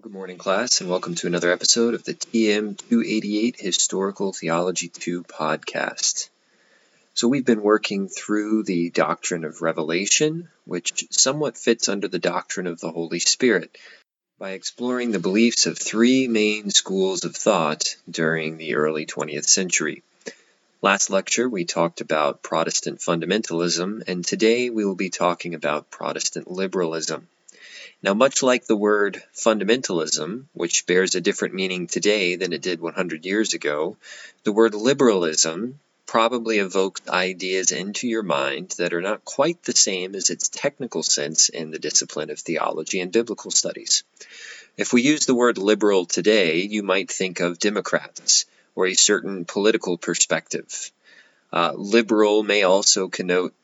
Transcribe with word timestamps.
Good 0.00 0.12
morning, 0.12 0.38
class, 0.38 0.80
and 0.80 0.88
welcome 0.88 1.16
to 1.16 1.26
another 1.26 1.50
episode 1.50 1.94
of 1.94 2.04
the 2.04 2.14
TM 2.14 2.78
288 2.78 3.56
Historical 3.58 4.32
Theology 4.32 4.86
2 4.86 5.24
podcast. 5.24 6.28
So, 7.14 7.26
we've 7.26 7.44
been 7.44 7.64
working 7.64 8.06
through 8.06 8.62
the 8.62 8.90
doctrine 8.90 9.44
of 9.44 9.60
revelation, 9.60 10.50
which 10.66 11.08
somewhat 11.10 11.58
fits 11.58 11.88
under 11.88 12.06
the 12.06 12.20
doctrine 12.20 12.68
of 12.68 12.78
the 12.78 12.92
Holy 12.92 13.18
Spirit, 13.18 13.76
by 14.38 14.52
exploring 14.52 15.10
the 15.10 15.18
beliefs 15.18 15.66
of 15.66 15.76
three 15.76 16.28
main 16.28 16.70
schools 16.70 17.24
of 17.24 17.34
thought 17.34 17.96
during 18.08 18.56
the 18.56 18.76
early 18.76 19.04
20th 19.04 19.48
century. 19.48 20.04
Last 20.80 21.10
lecture, 21.10 21.48
we 21.48 21.64
talked 21.64 22.00
about 22.00 22.44
Protestant 22.44 23.00
fundamentalism, 23.00 24.04
and 24.06 24.24
today 24.24 24.70
we 24.70 24.84
will 24.84 24.94
be 24.94 25.10
talking 25.10 25.56
about 25.56 25.90
Protestant 25.90 26.48
liberalism. 26.48 27.26
Now, 28.02 28.14
much 28.14 28.42
like 28.42 28.66
the 28.66 28.76
word 28.76 29.22
fundamentalism, 29.34 30.46
which 30.52 30.86
bears 30.86 31.14
a 31.14 31.20
different 31.20 31.54
meaning 31.54 31.88
today 31.88 32.36
than 32.36 32.52
it 32.52 32.62
did 32.62 32.80
100 32.80 33.24
years 33.24 33.54
ago, 33.54 33.96
the 34.44 34.52
word 34.52 34.74
liberalism 34.74 35.80
probably 36.06 36.58
evokes 36.58 37.02
ideas 37.08 37.70
into 37.70 38.08
your 38.08 38.22
mind 38.22 38.74
that 38.78 38.94
are 38.94 39.02
not 39.02 39.24
quite 39.24 39.62
the 39.64 39.76
same 39.76 40.14
as 40.14 40.30
its 40.30 40.48
technical 40.48 41.02
sense 41.02 41.48
in 41.48 41.70
the 41.70 41.78
discipline 41.78 42.30
of 42.30 42.38
theology 42.38 43.00
and 43.00 43.12
biblical 43.12 43.50
studies. 43.50 44.04
If 44.76 44.92
we 44.92 45.02
use 45.02 45.26
the 45.26 45.34
word 45.34 45.58
liberal 45.58 46.06
today, 46.06 46.62
you 46.62 46.82
might 46.82 47.10
think 47.10 47.40
of 47.40 47.58
Democrats 47.58 48.46
or 48.74 48.86
a 48.86 48.94
certain 48.94 49.44
political 49.44 49.98
perspective. 49.98 50.92
Uh, 51.52 51.72
liberal 51.74 52.42
may 52.42 52.62
also 52.62 53.08
connote 53.08 53.54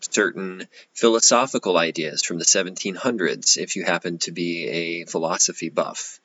certain 0.00 0.66
philosophical 0.94 1.76
ideas 1.76 2.22
from 2.22 2.38
the 2.38 2.44
1700s 2.44 3.56
if 3.56 3.76
you 3.76 3.84
happen 3.84 4.18
to 4.18 4.32
be 4.32 4.66
a 4.68 5.04
philosophy 5.06 5.68
buff. 5.68 6.20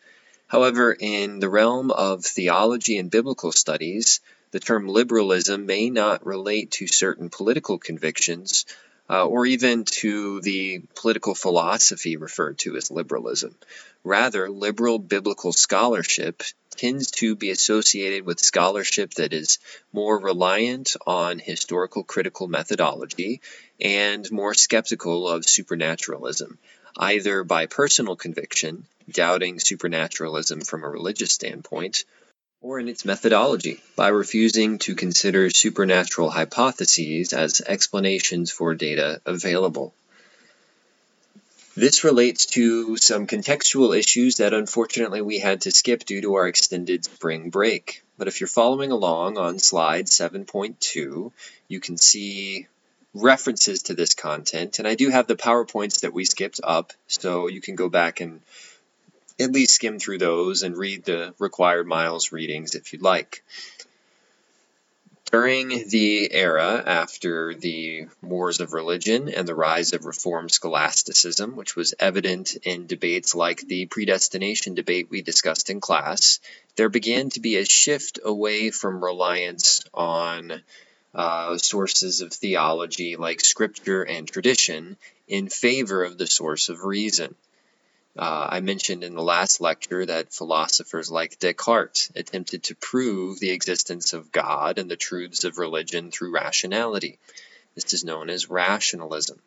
However, 0.48 0.96
in 0.98 1.40
the 1.40 1.50
realm 1.50 1.92
of 1.92 2.24
theology 2.24 2.98
and 2.98 3.10
biblical 3.10 3.52
studies, 3.52 4.20
the 4.52 4.60
term 4.60 4.88
liberalism 4.88 5.66
may 5.66 5.90
not 5.90 6.26
relate 6.26 6.72
to 6.72 6.88
certain 6.88 7.30
political 7.30 7.78
convictions 7.80 8.66
uh, 9.10 9.26
or 9.26 9.46
even 9.46 9.84
to 9.86 10.42
the 10.42 10.82
political 10.96 11.36
philosophy 11.36 12.18
referred 12.18 12.58
to 12.60 12.76
as 12.76 12.90
liberalism. 12.90 13.56
Rather, 14.04 14.50
liberal 14.50 15.00
biblical 15.00 15.54
scholarship 15.54 16.44
tends 16.72 17.12
to 17.12 17.36
be 17.36 17.52
associated 17.52 18.26
with 18.26 18.40
scholarship 18.40 19.14
that 19.16 19.34
is 19.34 19.60
more 19.94 20.20
reliant 20.20 20.96
on 21.06 21.40
historical 21.40 22.04
critical 22.04 22.48
methodology 22.48 23.42
and 23.80 24.30
more 24.32 24.54
skeptical 24.54 25.28
of 25.28 25.46
supernaturalism, 25.46 26.58
either 26.98 27.44
by 27.44 27.66
personal 27.66 28.16
conviction, 28.16 28.86
doubting 29.10 29.60
supernaturalism 29.60 30.62
from 30.62 30.84
a 30.84 30.90
religious 30.90 31.32
standpoint, 31.32 32.06
or 32.62 32.80
in 32.80 32.88
its 32.88 33.06
methodology, 33.06 33.80
by 33.96 34.08
refusing 34.08 34.80
to 34.80 34.96
consider 34.96 35.50
supernatural 35.50 36.30
hypotheses 36.30 37.34
as 37.34 37.62
explanations 37.62 38.52
for 38.52 38.74
data 38.74 39.22
available. 39.26 39.94
This 41.78 42.06
relates 42.06 42.46
to 42.48 42.96
some 42.96 43.28
contextual 43.28 43.98
issues 43.98 44.38
that 44.38 44.54
unfortunately 44.54 45.22
we 45.22 45.40
had 45.40 45.62
to 45.62 45.72
skip 45.72 46.06
due 46.06 46.22
to 46.22 46.36
our 46.36 46.48
extended 46.48 47.04
spring 47.04 47.50
break. 47.50 48.02
But 48.18 48.30
if 48.30 48.40
you're 48.40 48.48
following 48.48 48.92
along 48.92 49.38
on 49.38 49.60
slide 49.60 50.06
7.2, 50.06 51.32
you 51.68 51.80
can 51.82 51.98
see 51.98 52.68
references 53.16 53.84
to 53.84 53.94
this 53.94 54.14
content. 54.14 54.78
And 54.78 54.88
I 54.88 54.96
do 54.96 55.10
have 55.10 55.26
the 55.26 55.38
PowerPoints 55.38 56.02
that 56.02 56.14
we 56.14 56.26
skipped 56.26 56.60
up, 56.64 56.94
so 57.08 57.48
you 57.48 57.62
can 57.62 57.76
go 57.76 57.90
back 57.90 58.20
and 58.20 58.42
at 59.40 59.52
least 59.52 59.76
skim 59.76 60.00
through 60.00 60.18
those 60.18 60.62
and 60.62 60.78
read 60.78 61.06
the 61.06 61.34
required 61.40 61.88
miles 61.88 62.32
readings 62.32 62.76
if 62.76 62.94
you'd 62.94 63.02
like. 63.02 63.44
During 65.32 65.90
the 65.90 66.32
era 66.32 66.84
after 66.86 67.56
the 67.56 68.08
wars 68.22 68.60
of 68.60 68.74
religion 68.74 69.28
and 69.28 69.48
the 69.48 69.56
rise 69.56 69.92
of 69.92 70.06
Reformed 70.06 70.52
scholasticism, 70.52 71.56
which 71.56 71.76
was 71.76 71.96
evident 72.00 72.56
in 72.64 72.86
debates 72.86 73.34
like 73.34 73.62
the 73.62 73.88
predestination 73.88 74.76
debate 74.76 75.08
we 75.10 75.22
discussed 75.22 75.70
in 75.70 75.82
class, 75.82 76.40
there 76.76 76.90
began 76.90 77.30
to 77.32 77.40
be 77.40 77.58
a 77.58 77.66
shift 77.66 78.20
away 78.24 78.72
from 78.72 79.04
reliance 79.04 79.84
on 79.94 80.62
uh, 81.16 81.58
sources 81.58 82.20
of 82.22 82.34
theology 82.34 83.16
like 83.16 83.40
scripture 83.40 84.04
and 84.04 84.28
tradition 84.28 84.98
in 85.28 85.48
favor 85.48 86.04
of 86.04 86.18
the 86.18 86.28
source 86.28 86.68
of 86.68 86.84
reason. 86.84 87.34
Uh, 88.18 88.48
I 88.50 88.60
mentioned 88.60 89.04
in 89.04 89.16
the 89.16 89.24
last 89.24 89.60
lecture 89.60 90.06
that 90.06 90.34
philosophers 90.34 91.10
like 91.10 91.40
Descartes 91.40 92.12
attempted 92.16 92.64
to 92.64 92.76
prove 92.76 93.40
the 93.40 93.52
existence 93.52 94.14
of 94.14 94.32
God 94.32 94.78
and 94.78 94.92
the 94.92 94.96
truths 94.96 95.44
of 95.44 95.58
religion 95.58 96.12
through 96.12 96.34
rationality. 96.34 97.18
This 97.76 97.94
is 97.94 98.06
known 98.06 98.30
as 98.30 98.50
rationalism. 98.50 99.42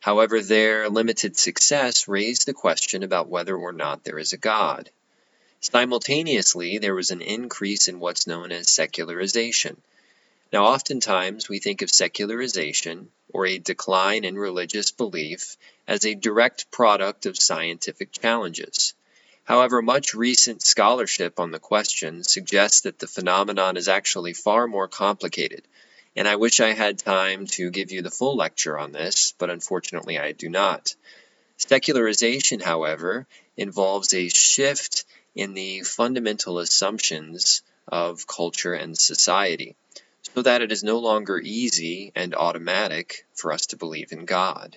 However, 0.00 0.40
their 0.40 0.88
limited 0.88 1.36
success 1.36 2.08
raised 2.08 2.46
the 2.46 2.54
question 2.54 3.02
about 3.02 3.28
whether 3.28 3.56
or 3.56 3.72
not 3.72 4.04
there 4.04 4.18
is 4.18 4.32
a 4.32 4.38
God. 4.38 4.90
Simultaneously, 5.60 6.78
there 6.78 6.94
was 6.94 7.10
an 7.10 7.22
increase 7.22 7.88
in 7.88 8.00
what's 8.00 8.26
known 8.26 8.52
as 8.52 8.70
secularization. 8.70 9.80
Now, 10.52 10.66
oftentimes 10.66 11.48
we 11.48 11.58
think 11.58 11.82
of 11.82 11.90
secularization 11.90 13.10
or 13.28 13.46
a 13.46 13.58
decline 13.58 14.24
in 14.24 14.38
religious 14.38 14.92
belief 14.92 15.56
as 15.88 16.04
a 16.04 16.14
direct 16.14 16.70
product 16.70 17.26
of 17.26 17.36
scientific 17.36 18.12
challenges. 18.12 18.94
However, 19.44 19.82
much 19.82 20.14
recent 20.14 20.62
scholarship 20.62 21.40
on 21.40 21.50
the 21.50 21.58
question 21.58 22.22
suggests 22.22 22.82
that 22.82 22.98
the 22.98 23.06
phenomenon 23.06 23.76
is 23.76 23.88
actually 23.88 24.34
far 24.34 24.66
more 24.66 24.88
complicated, 24.88 25.62
and 26.14 26.26
I 26.26 26.36
wish 26.36 26.60
I 26.60 26.72
had 26.72 26.98
time 26.98 27.46
to 27.48 27.70
give 27.70 27.92
you 27.92 28.02
the 28.02 28.10
full 28.10 28.36
lecture 28.36 28.78
on 28.78 28.92
this, 28.92 29.34
but 29.38 29.50
unfortunately 29.50 30.18
I 30.18 30.32
do 30.32 30.48
not. 30.48 30.94
Secularization, 31.58 32.60
however, 32.60 33.26
involves 33.56 34.14
a 34.14 34.28
shift 34.28 35.04
in 35.34 35.54
the 35.54 35.82
fundamental 35.82 36.58
assumptions 36.58 37.62
of 37.88 38.26
culture 38.26 38.74
and 38.74 38.96
society, 38.96 39.76
so 40.34 40.42
that 40.42 40.62
it 40.62 40.72
is 40.72 40.82
no 40.82 40.98
longer 40.98 41.38
easy 41.38 42.12
and 42.14 42.34
automatic 42.34 43.26
for 43.34 43.52
us 43.52 43.66
to 43.66 43.76
believe 43.76 44.12
in 44.12 44.24
God. 44.24 44.76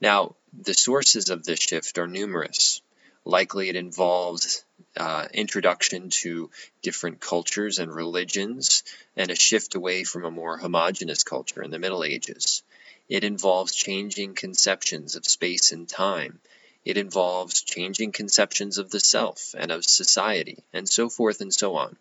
Now, 0.00 0.34
the 0.52 0.74
sources 0.74 1.30
of 1.30 1.44
this 1.44 1.60
shift 1.60 1.98
are 1.98 2.08
numerous. 2.08 2.82
Likely 3.24 3.68
it 3.68 3.76
involves 3.76 4.64
uh, 4.96 5.28
introduction 5.32 6.10
to 6.10 6.50
different 6.82 7.20
cultures 7.20 7.78
and 7.78 7.94
religions 7.94 8.82
and 9.16 9.30
a 9.30 9.36
shift 9.36 9.76
away 9.76 10.02
from 10.02 10.24
a 10.24 10.30
more 10.30 10.58
homogenous 10.58 11.22
culture 11.22 11.62
in 11.62 11.70
the 11.70 11.78
Middle 11.78 12.02
Ages. 12.02 12.62
It 13.08 13.24
involves 13.24 13.74
changing 13.74 14.34
conceptions 14.34 15.14
of 15.14 15.24
space 15.24 15.70
and 15.70 15.88
time. 15.88 16.40
It 16.84 16.96
involves 16.96 17.62
changing 17.62 18.10
conceptions 18.10 18.78
of 18.78 18.90
the 18.90 18.98
self 18.98 19.54
and 19.56 19.70
of 19.70 19.84
society, 19.84 20.58
and 20.72 20.88
so 20.88 21.08
forth 21.08 21.40
and 21.40 21.54
so 21.54 21.76
on. 21.76 21.96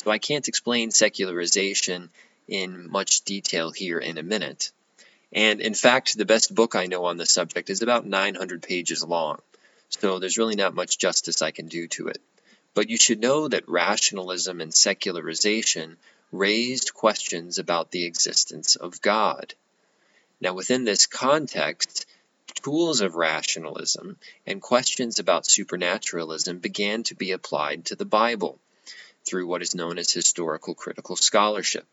So 0.00 0.12
I 0.12 0.18
can't 0.18 0.46
explain 0.46 0.92
secularization 0.92 2.10
in 2.46 2.88
much 2.88 3.22
detail 3.22 3.72
here 3.72 3.98
in 3.98 4.16
a 4.16 4.22
minute. 4.22 4.70
And 5.32 5.60
in 5.60 5.74
fact, 5.74 6.16
the 6.16 6.24
best 6.24 6.54
book 6.54 6.76
I 6.76 6.86
know 6.86 7.06
on 7.06 7.16
the 7.16 7.26
subject 7.26 7.68
is 7.68 7.82
about 7.82 8.06
900 8.06 8.62
pages 8.62 9.02
long, 9.02 9.42
so 9.88 10.20
there's 10.20 10.38
really 10.38 10.54
not 10.54 10.72
much 10.72 10.98
justice 10.98 11.42
I 11.42 11.50
can 11.50 11.66
do 11.66 11.88
to 11.88 12.06
it. 12.06 12.22
But 12.74 12.88
you 12.90 12.96
should 12.96 13.20
know 13.20 13.48
that 13.48 13.68
rationalism 13.68 14.60
and 14.60 14.72
secularization 14.72 15.96
raised 16.30 16.94
questions 16.94 17.58
about 17.58 17.90
the 17.90 18.04
existence 18.04 18.76
of 18.76 19.02
God. 19.02 19.52
Now, 20.40 20.54
within 20.54 20.84
this 20.84 21.06
context, 21.06 22.06
tools 22.62 23.00
of 23.00 23.16
rationalism 23.16 24.16
and 24.46 24.62
questions 24.62 25.18
about 25.18 25.44
supernaturalism 25.44 26.60
began 26.60 27.02
to 27.02 27.16
be 27.16 27.32
applied 27.32 27.86
to 27.86 27.96
the 27.96 28.04
Bible 28.04 28.60
through 29.28 29.46
what 29.46 29.62
is 29.62 29.74
known 29.74 29.98
as 29.98 30.10
historical 30.10 30.74
critical 30.74 31.16
scholarship. 31.16 31.86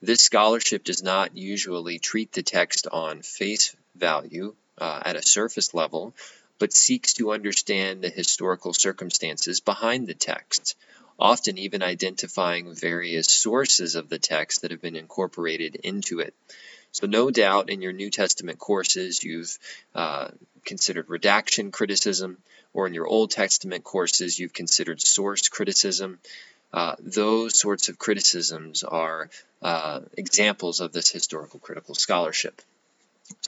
This 0.00 0.22
scholarship 0.22 0.84
does 0.84 1.02
not 1.02 1.36
usually 1.36 1.98
treat 1.98 2.32
the 2.32 2.42
text 2.42 2.86
on 2.86 3.22
face 3.22 3.74
value 3.96 4.54
uh, 4.78 5.02
at 5.04 5.16
a 5.16 5.26
surface 5.26 5.74
level, 5.74 6.14
but 6.58 6.72
seeks 6.72 7.14
to 7.14 7.32
understand 7.32 8.02
the 8.02 8.08
historical 8.08 8.72
circumstances 8.72 9.60
behind 9.60 10.06
the 10.06 10.14
text, 10.14 10.76
often 11.18 11.58
even 11.58 11.82
identifying 11.82 12.74
various 12.74 13.28
sources 13.28 13.96
of 13.96 14.08
the 14.08 14.18
text 14.18 14.62
that 14.62 14.70
have 14.70 14.80
been 14.80 14.96
incorporated 14.96 15.74
into 15.76 16.20
it. 16.20 16.34
So, 16.92 17.06
no 17.06 17.30
doubt 17.30 17.70
in 17.70 17.82
your 17.82 17.92
New 17.92 18.10
Testament 18.10 18.58
courses, 18.58 19.22
you've 19.22 19.58
uh, 19.94 20.28
considered 20.64 21.10
redaction 21.10 21.70
criticism, 21.70 22.38
or 22.72 22.86
in 22.86 22.94
your 22.94 23.06
Old 23.06 23.30
Testament 23.30 23.84
courses, 23.84 24.38
you've 24.38 24.52
considered 24.52 25.00
source 25.00 25.48
criticism. 25.48 26.18
Uh, 26.72 26.96
those 26.98 27.58
sorts 27.58 27.88
of 27.88 27.98
criticisms 27.98 28.84
are 28.84 29.30
uh, 29.62 30.00
examples 30.16 30.80
of 30.80 30.92
this 30.92 31.10
historical 31.10 31.58
critical 31.60 31.94
scholarship. 31.94 32.60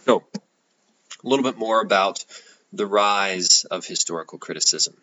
So, 0.05 0.25
a 1.23 1.29
little 1.29 1.45
bit 1.45 1.59
more 1.59 1.81
about 1.81 2.25
the 2.73 2.87
rise 2.87 3.65
of 3.65 3.85
historical 3.85 4.39
criticism. 4.39 4.97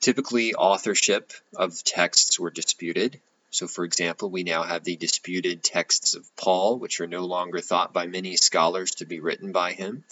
Typically, 0.00 0.54
authorship 0.54 1.32
of 1.56 1.82
texts 1.82 2.38
were 2.38 2.50
disputed. 2.50 3.20
So, 3.50 3.66
for 3.66 3.84
example, 3.84 4.30
we 4.30 4.44
now 4.44 4.62
have 4.62 4.84
the 4.84 4.96
disputed 4.96 5.62
texts 5.62 6.14
of 6.14 6.36
Paul, 6.36 6.78
which 6.78 7.00
are 7.00 7.06
no 7.06 7.24
longer 7.24 7.60
thought 7.60 7.92
by 7.92 8.06
many 8.06 8.36
scholars 8.36 8.96
to 8.96 9.06
be 9.06 9.20
written 9.20 9.52
by 9.52 9.72
him. 9.72 10.04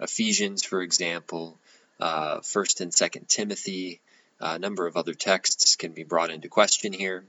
Ephesians, 0.00 0.62
for 0.62 0.80
example, 0.80 1.58
uh, 2.00 2.40
1st 2.40 2.80
and 2.80 2.92
2nd 2.92 3.28
Timothy, 3.28 4.00
a 4.40 4.58
number 4.58 4.86
of 4.86 4.96
other 4.96 5.14
texts 5.14 5.76
can 5.76 5.92
be 5.92 6.04
brought 6.04 6.30
into 6.30 6.48
question 6.48 6.92
here. 6.92 7.24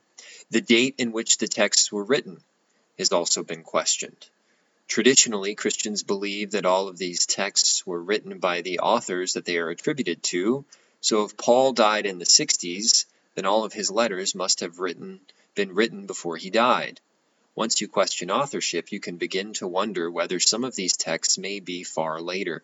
The 0.50 0.62
date 0.62 0.96
in 0.98 1.12
which 1.12 1.38
the 1.38 1.48
texts 1.48 1.92
were 1.92 2.04
written 2.04 2.44
has 2.98 3.12
also 3.12 3.44
been 3.44 3.64
questioned. 3.64 4.30
Traditionally, 4.88 5.56
Christians 5.56 6.04
believe 6.04 6.52
that 6.52 6.66
all 6.66 6.88
of 6.88 6.98
these 6.98 7.26
texts 7.26 7.86
were 7.86 8.02
written 8.02 8.40
by 8.40 8.62
the 8.62 8.80
authors 8.80 9.34
that 9.34 9.46
they 9.46 9.58
are 9.58 9.70
attributed 9.70 10.22
to. 10.24 10.66
So 11.02 11.24
if 11.26 11.38
Paul 11.38 11.74
died 11.74 12.06
in 12.06 12.20
the 12.20 12.26
60s, 12.26 13.06
then 13.34 13.46
all 13.46 13.64
of 13.64 13.74
his 13.74 13.90
letters 13.92 14.36
must 14.36 14.60
have 14.60 14.80
written, 14.80 15.20
been 15.56 15.74
written 15.74 16.06
before 16.06 16.38
he 16.38 16.50
died. 16.50 17.02
Once 17.56 17.82
you 17.82 17.88
question 17.88 18.30
authorship, 18.30 18.92
you 18.92 19.00
can 19.00 19.18
begin 19.18 19.54
to 19.54 19.68
wonder 19.68 20.12
whether 20.12 20.40
some 20.40 20.64
of 20.64 20.76
these 20.76 20.98
texts 20.98 21.38
may 21.38 21.60
be 21.60 21.84
far 21.84 22.22
later. 22.22 22.64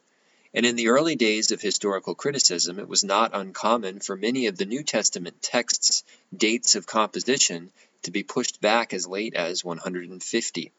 And 0.54 0.66
in 0.66 0.76
the 0.76 0.90
early 0.90 1.16
days 1.16 1.52
of 1.52 1.62
historical 1.62 2.14
criticism, 2.14 2.78
it 2.78 2.90
was 2.90 3.06
not 3.06 3.32
uncommon 3.34 4.02
for 4.02 4.18
many 4.18 4.48
of 4.48 4.58
the 4.58 4.66
New 4.66 4.84
Testament 4.84 5.42
texts' 5.42 6.04
dates 6.36 6.76
of 6.76 6.86
composition 6.86 7.72
to 8.04 8.12
be 8.12 8.24
pushed 8.24 8.60
back 8.60 8.94
as 8.94 9.08
late 9.08 9.34
as 9.34 9.64
150. 9.64 10.72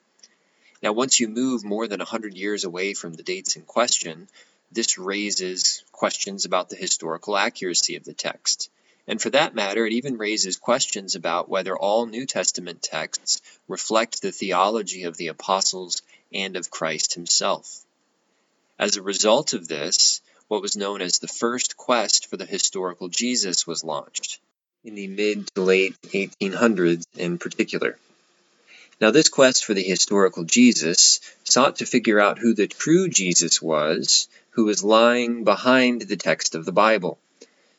Now, 0.82 0.92
once 0.92 1.20
you 1.20 1.28
move 1.28 1.64
more 1.64 1.86
than 1.86 2.00
100 2.00 2.34
years 2.34 2.64
away 2.64 2.92
from 2.92 3.14
the 3.14 3.22
dates 3.22 3.56
in 3.56 3.62
question, 3.62 4.28
this 4.70 4.98
raises 4.98 5.84
questions 5.92 6.44
about 6.44 6.68
the 6.68 6.76
historical 6.76 7.36
accuracy 7.36 7.96
of 7.96 8.04
the 8.04 8.12
text. 8.12 8.68
And 9.06 9.20
for 9.22 9.30
that 9.30 9.54
matter, 9.54 9.86
it 9.86 9.92
even 9.94 10.18
raises 10.18 10.56
questions 10.56 11.14
about 11.14 11.48
whether 11.48 11.76
all 11.76 12.06
New 12.06 12.26
Testament 12.26 12.82
texts 12.82 13.40
reflect 13.68 14.20
the 14.20 14.32
theology 14.32 15.04
of 15.04 15.16
the 15.16 15.28
apostles 15.28 16.02
and 16.32 16.56
of 16.56 16.70
Christ 16.70 17.14
himself. 17.14 17.84
As 18.78 18.96
a 18.96 19.02
result 19.02 19.52
of 19.52 19.68
this, 19.68 20.20
what 20.48 20.62
was 20.62 20.76
known 20.76 21.00
as 21.00 21.18
the 21.18 21.28
first 21.28 21.76
quest 21.76 22.26
for 22.28 22.36
the 22.36 22.46
historical 22.46 23.08
Jesus 23.08 23.66
was 23.66 23.84
launched, 23.84 24.40
in 24.84 24.94
the 24.94 25.06
mid 25.06 25.46
to 25.54 25.62
late 25.62 26.00
1800s 26.02 27.04
in 27.16 27.38
particular. 27.38 27.98
Now, 29.00 29.10
this 29.10 29.28
quest 29.28 29.64
for 29.64 29.74
the 29.74 29.82
historical 29.82 30.44
Jesus 30.44 31.20
sought 31.44 31.76
to 31.76 31.86
figure 31.86 32.20
out 32.20 32.38
who 32.38 32.54
the 32.54 32.66
true 32.66 33.08
Jesus 33.08 33.60
was, 33.60 34.28
who 34.50 34.64
was 34.64 34.84
lying 34.84 35.44
behind 35.44 36.02
the 36.02 36.16
text 36.16 36.54
of 36.54 36.64
the 36.64 36.72
Bible. 36.72 37.18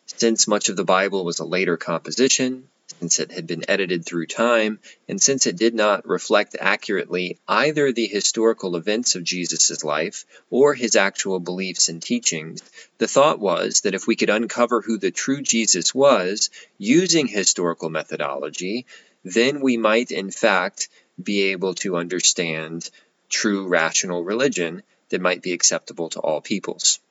Since 0.05 0.47
much 0.47 0.69
of 0.69 0.75
the 0.75 0.83
Bible 0.83 1.23
was 1.23 1.39
a 1.39 1.45
later 1.45 1.77
composition, 1.77 2.67
since 3.03 3.19
it 3.19 3.33
had 3.33 3.45
been 3.45 3.69
edited 3.69 4.05
through 4.05 4.25
time, 4.25 4.79
and 5.09 5.21
since 5.21 5.45
it 5.45 5.57
did 5.57 5.75
not 5.75 6.07
reflect 6.07 6.55
accurately 6.57 7.37
either 7.49 7.91
the 7.91 8.07
historical 8.07 8.77
events 8.77 9.15
of 9.15 9.25
Jesus' 9.25 9.83
life 9.83 10.23
or 10.49 10.73
his 10.73 10.95
actual 10.95 11.41
beliefs 11.41 11.89
and 11.89 12.01
teachings, 12.01 12.61
the 12.99 13.07
thought 13.09 13.39
was 13.39 13.81
that 13.81 13.93
if 13.93 14.07
we 14.07 14.15
could 14.15 14.29
uncover 14.29 14.79
who 14.79 14.97
the 14.97 15.11
true 15.11 15.41
Jesus 15.41 15.93
was 15.93 16.49
using 16.77 17.27
historical 17.27 17.89
methodology, 17.89 18.85
then 19.25 19.59
we 19.59 19.75
might 19.75 20.11
in 20.11 20.31
fact 20.31 20.87
be 21.21 21.51
able 21.51 21.73
to 21.73 21.97
understand 21.97 22.89
true 23.27 23.67
rational 23.67 24.23
religion 24.23 24.81
that 25.09 25.19
might 25.19 25.41
be 25.41 25.51
acceptable 25.51 26.07
to 26.11 26.21
all 26.21 26.39
peoples. 26.39 27.01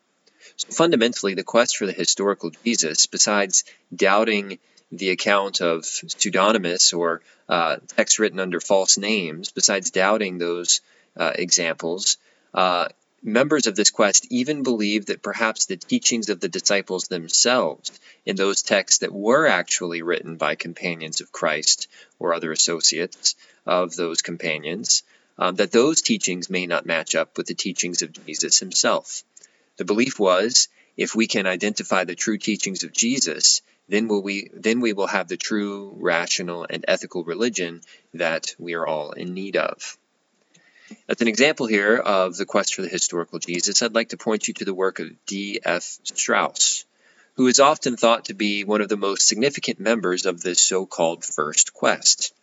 So 0.57 0.69
fundamentally, 0.71 1.35
the 1.35 1.45
quest 1.45 1.77
for 1.77 1.85
the 1.85 1.93
historical 1.93 2.51
Jesus, 2.65 3.07
besides 3.07 3.65
doubting 3.95 4.59
the 4.93 5.11
account 5.11 5.61
of 5.61 5.85
pseudonymous 5.85 6.93
or 6.93 7.23
uh, 7.49 7.77
text 7.97 8.19
written 8.19 8.39
under 8.39 8.61
false 8.61 8.99
names, 8.99 9.51
besides 9.51 9.91
doubting 9.91 10.39
those 10.39 10.81
uh, 11.17 11.33
examples, 11.35 12.19
uh, 12.55 12.89
members 13.23 13.67
of 13.67 13.75
this 13.75 13.91
quest 13.91 14.27
even 14.31 14.63
believed 14.63 15.09
that 15.09 15.23
perhaps 15.23 15.67
the 15.67 15.77
teachings 15.77 16.29
of 16.29 16.41
the 16.41 16.49
disciples 16.49 17.09
themselves 17.09 17.99
in 18.27 18.37
those 18.37 18.63
texts 18.63 18.99
that 18.99 19.13
were 19.13 19.47
actually 19.47 20.03
written 20.03 20.37
by 20.37 20.55
companions 20.55 21.21
of 21.21 21.33
Christ 21.33 21.89
or 22.19 22.35
other 22.35 22.53
associates 22.53 23.35
of 23.65 23.97
those 23.97 24.23
companions, 24.23 25.05
um, 25.39 25.55
that 25.57 25.73
those 25.73 26.03
teachings 26.03 26.51
may 26.51 26.67
not 26.67 26.85
match 26.85 27.15
up 27.15 27.39
with 27.39 27.47
the 27.47 27.55
teachings 27.55 28.03
of 28.03 28.27
Jesus 28.27 28.59
himself. 28.59 29.23
The 29.79 29.85
belief 29.85 30.19
was 30.19 30.69
if 30.97 31.15
we 31.15 31.27
can 31.27 31.47
identify 31.47 32.05
the 32.05 32.15
true 32.15 32.39
teachings 32.39 32.85
of 32.85 32.93
Jesus, 32.93 33.63
then 33.89 34.09
will 34.09 34.23
we 34.23 34.51
then 34.55 34.81
we 34.81 34.93
will 34.93 35.07
have 35.07 35.29
the 35.29 35.37
true 35.37 35.95
rational 35.99 36.67
and 36.69 36.85
ethical 36.89 37.25
religion 37.25 37.81
that 38.15 38.55
we 38.59 38.75
are 38.75 38.87
all 38.87 39.13
in 39.13 39.35
need 39.35 39.57
of. 39.57 39.99
As 41.09 41.21
an 41.21 41.29
example 41.29 41.67
here 41.67 41.97
of 41.97 42.37
the 42.37 42.45
quest 42.45 42.75
for 42.75 42.83
the 42.83 42.89
historical 42.89 43.39
Jesus, 43.39 43.83
I'd 43.83 43.95
like 43.95 44.11
to 44.11 44.17
point 44.17 44.47
you 44.47 44.55
to 44.55 44.65
the 44.65 44.75
work 44.75 44.99
of 44.99 45.11
D.F. 45.27 45.99
Strauss, 46.05 46.85
who 47.35 47.47
is 47.47 47.61
often 47.61 47.97
thought 47.97 48.27
to 48.27 48.35
be 48.35 48.65
one 48.65 48.83
of 48.83 48.89
the 48.89 48.97
most 48.97 49.27
significant 49.27 49.81
members 49.81 50.27
of 50.27 50.43
this 50.43 50.61
so-called 50.61 51.25
first 51.25 51.73
quest. 51.73 52.35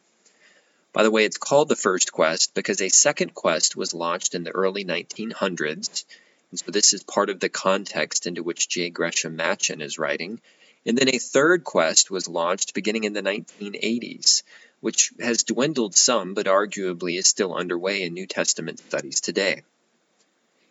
By 0.94 1.04
the 1.04 1.12
way, 1.12 1.26
it's 1.26 1.38
called 1.38 1.70
the 1.70 1.76
First 1.76 2.12
Quest 2.12 2.56
because 2.56 2.82
a 2.82 2.90
second 2.90 3.36
quest 3.36 3.76
was 3.76 3.94
launched 3.94 4.34
in 4.34 4.44
the 4.44 4.52
early 4.52 4.84
1900s, 4.84 6.04
and 6.50 6.60
so 6.60 6.72
this 6.72 6.94
is 6.94 7.04
part 7.04 7.30
of 7.30 7.40
the 7.40 7.50
context 7.50 8.26
into 8.26 8.42
which 8.42 8.68
J. 8.68 8.90
Gresham 8.90 9.36
Machen 9.36 9.82
is 9.82 10.00
writing. 10.00 10.42
And 10.86 10.98
then 10.98 11.10
a 11.10 11.20
third 11.20 11.64
quest 11.64 12.10
was 12.10 12.28
launched 12.28 12.74
beginning 12.74 13.04
in 13.04 13.14
the 13.14 13.22
1980s, 13.22 14.44
which 14.80 15.12
has 15.20 15.44
dwindled 15.44 15.96
some 15.96 16.34
but 16.34 16.46
arguably 16.46 17.18
is 17.18 17.28
still 17.28 17.54
underway 17.54 18.04
in 18.04 18.14
New 18.14 18.28
Testament 18.28 18.80
studies 18.80 19.20
today. 19.20 19.64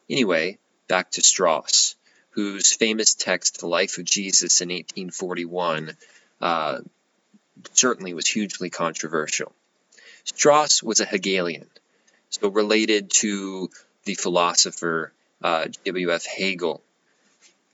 Anyway, 0.08 0.58
back 0.88 1.10
to 1.12 1.22
Strauss, 1.22 1.94
whose 2.30 2.72
famous 2.72 3.14
text, 3.14 3.60
The 3.60 3.66
Life 3.66 3.98
of 3.98 4.04
Jesus 4.04 4.60
in 4.60 4.68
1841, 4.70 5.96
uh, 6.40 6.80
certainly 7.72 8.14
was 8.14 8.26
hugely 8.26 8.70
controversial. 8.70 9.52
Strauss 10.24 10.82
was 10.82 11.00
a 11.00 11.06
Hegelian, 11.06 11.68
so 12.30 12.48
related 12.48 13.10
to 13.10 13.70
the 14.04 14.14
philosopher 14.14 15.12
uh, 15.42 15.66
W.F. 15.84 16.26
Hegel. 16.26 16.82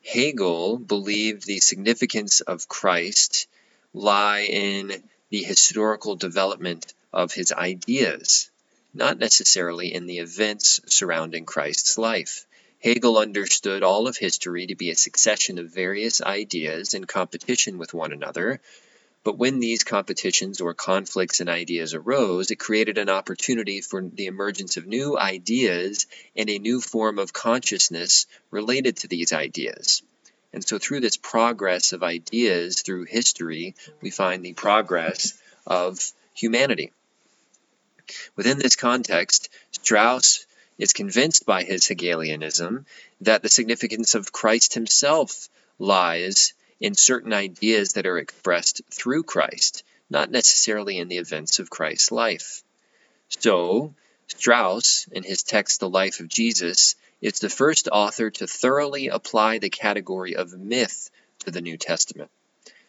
Hegel 0.06 0.76
believed 0.76 1.46
the 1.46 1.60
significance 1.60 2.40
of 2.42 2.68
Christ 2.68 3.48
lie 3.94 4.42
in 4.42 5.02
the 5.30 5.42
historical 5.42 6.14
development 6.14 6.92
of 7.12 7.32
his 7.32 7.52
ideas, 7.52 8.50
not 8.92 9.18
necessarily 9.18 9.94
in 9.94 10.06
the 10.06 10.18
events 10.18 10.80
surrounding 10.86 11.46
Christ's 11.46 11.96
life. 11.96 12.46
Hegel 12.80 13.16
understood 13.16 13.82
all 13.82 14.06
of 14.06 14.18
history 14.18 14.66
to 14.66 14.74
be 14.74 14.90
a 14.90 14.96
succession 14.96 15.58
of 15.58 15.72
various 15.72 16.20
ideas 16.20 16.92
in 16.92 17.06
competition 17.06 17.78
with 17.78 17.94
one 17.94 18.12
another, 18.12 18.60
but 19.24 19.38
when 19.38 19.58
these 19.58 19.84
competitions 19.84 20.60
or 20.60 20.74
conflicts 20.74 21.40
in 21.40 21.48
ideas 21.48 21.94
arose, 21.94 22.50
it 22.50 22.56
created 22.56 22.98
an 22.98 23.08
opportunity 23.08 23.80
for 23.80 24.02
the 24.02 24.26
emergence 24.26 24.76
of 24.76 24.86
new 24.86 25.18
ideas 25.18 26.06
and 26.36 26.50
a 26.50 26.58
new 26.58 26.80
form 26.80 27.18
of 27.18 27.32
consciousness 27.32 28.26
related 28.50 28.98
to 28.98 29.08
these 29.08 29.32
ideas. 29.32 30.02
And 30.52 30.62
so, 30.62 30.78
through 30.78 31.00
this 31.00 31.16
progress 31.16 31.92
of 31.92 32.02
ideas 32.02 32.82
through 32.82 33.06
history, 33.06 33.74
we 34.02 34.10
find 34.10 34.44
the 34.44 34.52
progress 34.52 35.32
of 35.66 35.98
humanity. 36.34 36.92
Within 38.36 38.58
this 38.58 38.76
context, 38.76 39.48
Strauss 39.72 40.46
is 40.76 40.92
convinced 40.92 41.46
by 41.46 41.62
his 41.64 41.88
Hegelianism 41.88 42.84
that 43.22 43.42
the 43.42 43.48
significance 43.48 44.14
of 44.14 44.32
Christ 44.32 44.74
himself 44.74 45.48
lies 45.78 46.52
in 46.84 46.94
certain 46.94 47.32
ideas 47.32 47.94
that 47.94 48.04
are 48.04 48.18
expressed 48.18 48.82
through 48.90 49.22
Christ, 49.22 49.84
not 50.10 50.30
necessarily 50.30 50.98
in 50.98 51.08
the 51.08 51.16
events 51.16 51.58
of 51.58 51.70
Christ's 51.70 52.12
life. 52.12 52.62
So, 53.30 53.94
Strauss, 54.26 55.08
in 55.10 55.22
his 55.22 55.42
text 55.42 55.80
The 55.80 55.88
Life 55.88 56.20
of 56.20 56.28
Jesus, 56.28 56.94
is 57.22 57.38
the 57.38 57.48
first 57.48 57.88
author 57.90 58.28
to 58.32 58.46
thoroughly 58.46 59.08
apply 59.08 59.56
the 59.56 59.70
category 59.70 60.36
of 60.36 60.52
myth 60.52 61.08
to 61.46 61.50
the 61.50 61.62
New 61.62 61.78
Testament. 61.78 62.30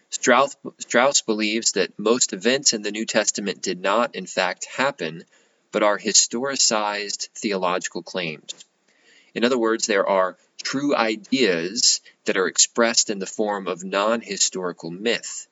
Strauss, 0.10 0.58
Strauss 0.80 1.22
believes 1.22 1.72
that 1.72 1.98
most 1.98 2.34
events 2.34 2.74
in 2.74 2.82
the 2.82 2.92
New 2.92 3.06
Testament 3.06 3.62
did 3.62 3.80
not, 3.80 4.14
in 4.14 4.26
fact, 4.26 4.66
happen, 4.66 5.24
but 5.72 5.84
are 5.84 5.98
historicized 5.98 7.30
theological 7.30 8.04
claims. 8.04 8.54
In 9.34 9.46
other 9.46 9.58
words, 9.58 9.88
there 9.88 10.06
are 10.06 10.36
true 10.62 10.94
ideas 10.94 12.02
that 12.26 12.38
are 12.38 12.48
expressed 12.48 13.10
in 13.10 13.20
the 13.20 13.26
form 13.26 13.68
of 13.68 13.84
non 13.84 14.22
historical 14.22 14.92
myth, 14.92 15.48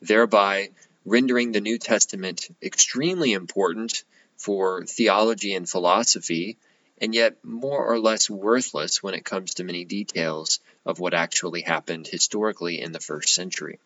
thereby 0.00 0.70
rendering 1.04 1.52
the 1.52 1.60
New 1.60 1.78
Testament 1.78 2.48
extremely 2.62 3.32
important 3.32 4.02
for 4.36 4.84
theology 4.84 5.54
and 5.54 5.68
philosophy, 5.68 6.58
and 6.98 7.14
yet 7.14 7.44
more 7.44 7.86
or 7.86 7.98
less 7.98 8.28
worthless 8.28 9.02
when 9.02 9.14
it 9.14 9.24
comes 9.24 9.54
to 9.54 9.64
many 9.64 9.84
details 9.84 10.60
of 10.84 10.98
what 10.98 11.14
actually 11.14 11.62
happened 11.62 12.06
historically 12.06 12.80
in 12.80 12.92
the 12.92 13.00
first 13.00 13.34
century. 13.34 13.78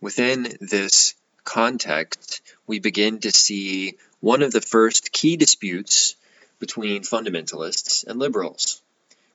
Within 0.00 0.56
this 0.60 1.14
context, 1.44 2.42
we 2.66 2.78
begin 2.80 3.20
to 3.20 3.30
see 3.30 3.96
one 4.20 4.42
of 4.42 4.52
the 4.52 4.60
first 4.60 5.12
key 5.12 5.36
disputes 5.36 6.16
between 6.58 7.02
fundamentalists 7.02 8.04
and 8.06 8.18
liberals. 8.18 8.82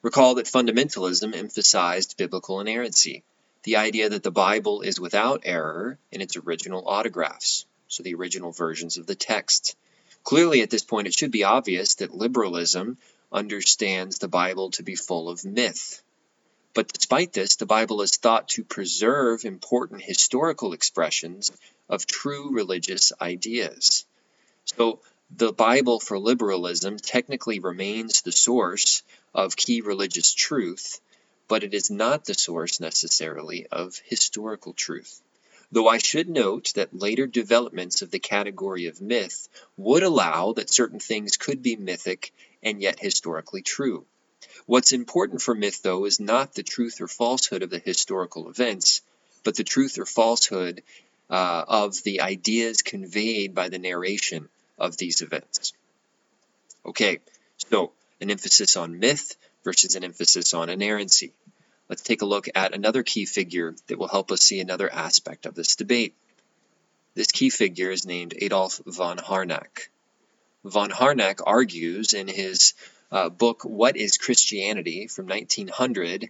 Recall 0.04 0.36
that 0.36 0.48
fundamentalism 0.48 1.36
emphasized 1.36 2.18
biblical 2.18 2.60
inerrancy, 2.60 3.24
the 3.64 3.76
idea 3.76 4.10
that 4.10 4.24
the 4.24 4.32
Bible 4.32 4.82
is 4.82 5.00
without 5.00 5.42
error 5.44 6.00
in 6.12 6.22
its 6.22 6.36
original 6.38 6.88
autographs, 6.88 7.66
so 7.88 8.02
the 8.02 8.16
original 8.16 8.52
versions 8.52 8.98
of 8.98 9.06
the 9.06 9.14
text. 9.14 9.76
Clearly, 10.24 10.62
at 10.62 10.72
this 10.72 10.84
point, 10.84 11.08
it 11.08 11.14
should 11.14 11.32
be 11.32 11.44
obvious 11.44 11.96
that 11.96 12.16
liberalism 12.16 12.98
understands 13.32 14.18
the 14.18 14.28
Bible 14.28 14.72
to 14.72 14.84
be 14.84 14.96
full 14.96 15.30
of 15.30 15.46
myth. 15.46 16.02
But 16.74 16.92
despite 16.92 17.34
this, 17.34 17.58
the 17.58 17.68
Bible 17.68 18.02
is 18.02 18.18
thought 18.18 18.50
to 18.50 18.64
preserve 18.64 19.46
important 19.46 20.02
historical 20.02 20.74
expressions 20.74 21.52
of 21.90 22.08
true 22.08 22.52
religious 22.52 23.12
ideas. 23.22 24.06
So, 24.66 25.02
the 25.30 25.54
Bible 25.54 26.00
for 26.00 26.18
liberalism 26.18 26.98
technically 26.98 27.60
remains 27.60 28.22
the 28.22 28.32
source 28.32 29.04
of 29.34 29.56
key 29.56 29.82
religious 29.82 30.34
truth, 30.34 31.00
but 31.48 31.64
it 31.64 31.74
is 31.74 31.90
not 31.90 32.26
the 32.26 32.34
source 32.34 32.80
necessarily 32.80 33.68
of 33.68 34.02
historical 34.06 34.74
truth. 34.74 35.22
Though 35.72 35.88
I 35.88 36.00
should 36.00 36.30
note 36.30 36.74
that 36.76 36.94
later 36.94 37.28
developments 37.28 38.02
of 38.02 38.12
the 38.12 38.20
category 38.20 38.88
of 38.88 39.02
myth 39.02 39.48
would 39.78 40.04
allow 40.04 40.54
that 40.54 40.70
certain 40.70 41.00
things 41.00 41.38
could 41.38 41.62
be 41.62 41.78
mythic 41.78 42.34
and 42.62 42.82
yet 42.82 43.00
historically 43.00 43.62
true. 43.62 44.06
What's 44.66 44.92
important 44.92 45.42
for 45.42 45.56
myth, 45.56 45.82
though, 45.82 46.06
is 46.06 46.20
not 46.20 46.54
the 46.54 46.64
truth 46.64 47.00
or 47.00 47.08
falsehood 47.08 47.64
of 47.64 47.70
the 47.70 47.80
historical 47.80 48.50
events, 48.50 49.02
but 49.44 49.56
the 49.56 49.64
truth 49.64 49.98
or 49.98 50.06
falsehood 50.06 50.84
uh, 51.30 51.64
of 51.68 52.04
the 52.04 52.22
ideas 52.22 52.82
conveyed 52.82 53.56
by 53.56 53.70
the 53.70 53.80
narration 53.80 54.50
of 54.78 54.98
these 54.98 55.22
events. 55.22 55.74
Okay, 56.86 57.20
so 57.70 57.94
an 58.22 58.32
emphasis 58.32 58.78
on 58.78 59.00
myth 59.00 59.36
versus 59.64 59.96
an 59.96 60.04
emphasis 60.04 60.54
on 60.54 60.70
inerrancy. 60.70 61.34
Let's 61.90 62.04
take 62.04 62.22
a 62.22 62.26
look 62.26 62.48
at 62.56 62.74
another 62.74 63.04
key 63.04 63.26
figure 63.26 63.76
that 63.88 63.98
will 63.98 64.08
help 64.08 64.32
us 64.32 64.42
see 64.42 64.60
another 64.60 64.92
aspect 64.92 65.46
of 65.46 65.56
this 65.56 65.76
debate. 65.76 66.16
This 67.16 67.28
key 67.28 67.50
figure 67.50 67.92
is 67.92 68.06
named 68.06 68.34
Adolf 68.38 68.80
von 68.86 69.18
Harnack. 69.18 69.90
Von 70.64 70.90
Harnack 70.90 71.40
argues 71.46 72.14
in 72.14 72.28
his 72.28 72.74
uh, 73.12 73.30
book, 73.30 73.64
What 73.64 73.98
is 73.98 74.18
Christianity, 74.18 75.08
from 75.08 75.28
1900, 75.28 76.30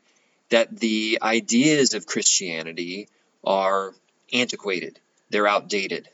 that 0.49 0.75
the 0.75 1.19
ideas 1.21 1.93
of 1.93 2.05
Christianity 2.05 3.07
are 3.43 3.93
antiquated, 4.33 4.99
they're 5.29 5.47
outdated. 5.47 6.09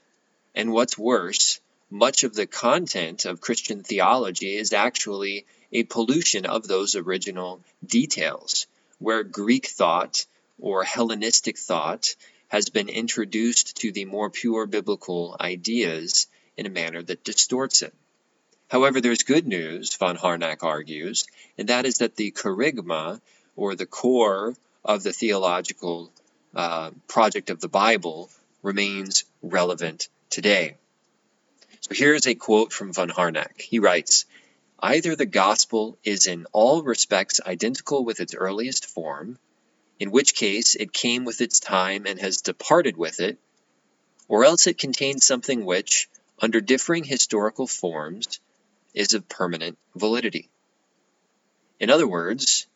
And 0.56 0.72
what's 0.72 0.98
worse, 0.98 1.60
much 1.90 2.24
of 2.24 2.34
the 2.34 2.48
content 2.48 3.26
of 3.26 3.40
Christian 3.40 3.84
theology 3.84 4.56
is 4.56 4.74
actually 4.74 5.46
a 5.72 5.84
pollution 5.84 6.46
of 6.46 6.68
those 6.68 6.96
original 6.96 7.62
details, 7.86 8.68
where 9.00 9.24
Greek 9.24 9.68
thought 9.68 10.26
or 10.60 10.84
Hellenistic 10.84 11.58
thought 11.58 12.16
has 12.48 12.70
been 12.70 12.90
introduced 12.90 13.78
to 13.78 13.92
the 13.92 14.06
more 14.06 14.30
pure 14.30 14.66
biblical 14.66 15.36
ideas 15.40 16.28
in 16.56 16.66
a 16.66 16.70
manner 16.70 17.04
that 17.04 17.24
distorts 17.24 17.82
it. 17.82 17.94
However, 18.70 19.00
there's 19.00 19.24
good 19.24 19.48
news, 19.48 19.96
von 19.96 20.18
Harnack 20.18 20.64
argues, 20.64 21.26
and 21.58 21.70
that 21.70 21.86
is 21.86 22.00
that 22.00 22.16
the 22.16 22.32
kerygma, 22.32 23.22
or 23.56 23.76
the 23.76 23.86
core 23.86 24.56
of 24.84 25.04
the 25.04 25.14
theological 25.14 26.12
uh, 26.56 26.92
project 27.08 27.50
of 27.50 27.60
the 27.60 27.70
Bible, 27.70 28.30
remains 28.64 29.26
relevant 29.42 30.10
today. 30.30 30.76
So 31.82 31.94
here's 31.94 32.28
a 32.28 32.36
quote 32.36 32.74
from 32.74 32.94
von 32.94 33.10
Harnack. 33.10 33.62
He 33.62 33.80
writes, 33.80 34.26
Either 34.80 35.16
the 35.16 35.26
gospel 35.26 35.98
is 36.04 36.28
in 36.28 36.46
all 36.52 36.84
respects 36.84 37.42
identical 37.46 38.06
with 38.06 38.20
its 38.20 38.36
earliest 38.36 38.86
form, 38.86 39.40
in 40.00 40.12
which 40.12 40.36
case 40.36 40.76
it 40.76 40.94
came 40.94 41.26
with 41.26 41.42
its 41.42 41.60
time 41.60 42.06
and 42.06 42.20
has 42.20 42.42
departed 42.42 42.96
with 42.96 43.20
it, 43.20 43.40
or 44.28 44.46
else 44.46 44.68
it 44.68 44.78
contains 44.78 45.26
something 45.26 45.66
which, 45.66 46.10
under 46.40 46.62
differing 46.62 47.04
historical 47.04 47.66
forms, 47.66 48.40
is 48.94 49.14
of 49.14 49.28
permanent 49.28 49.78
validity. 49.96 50.50
In 51.80 51.90
other 51.90 52.08
words, 52.08 52.68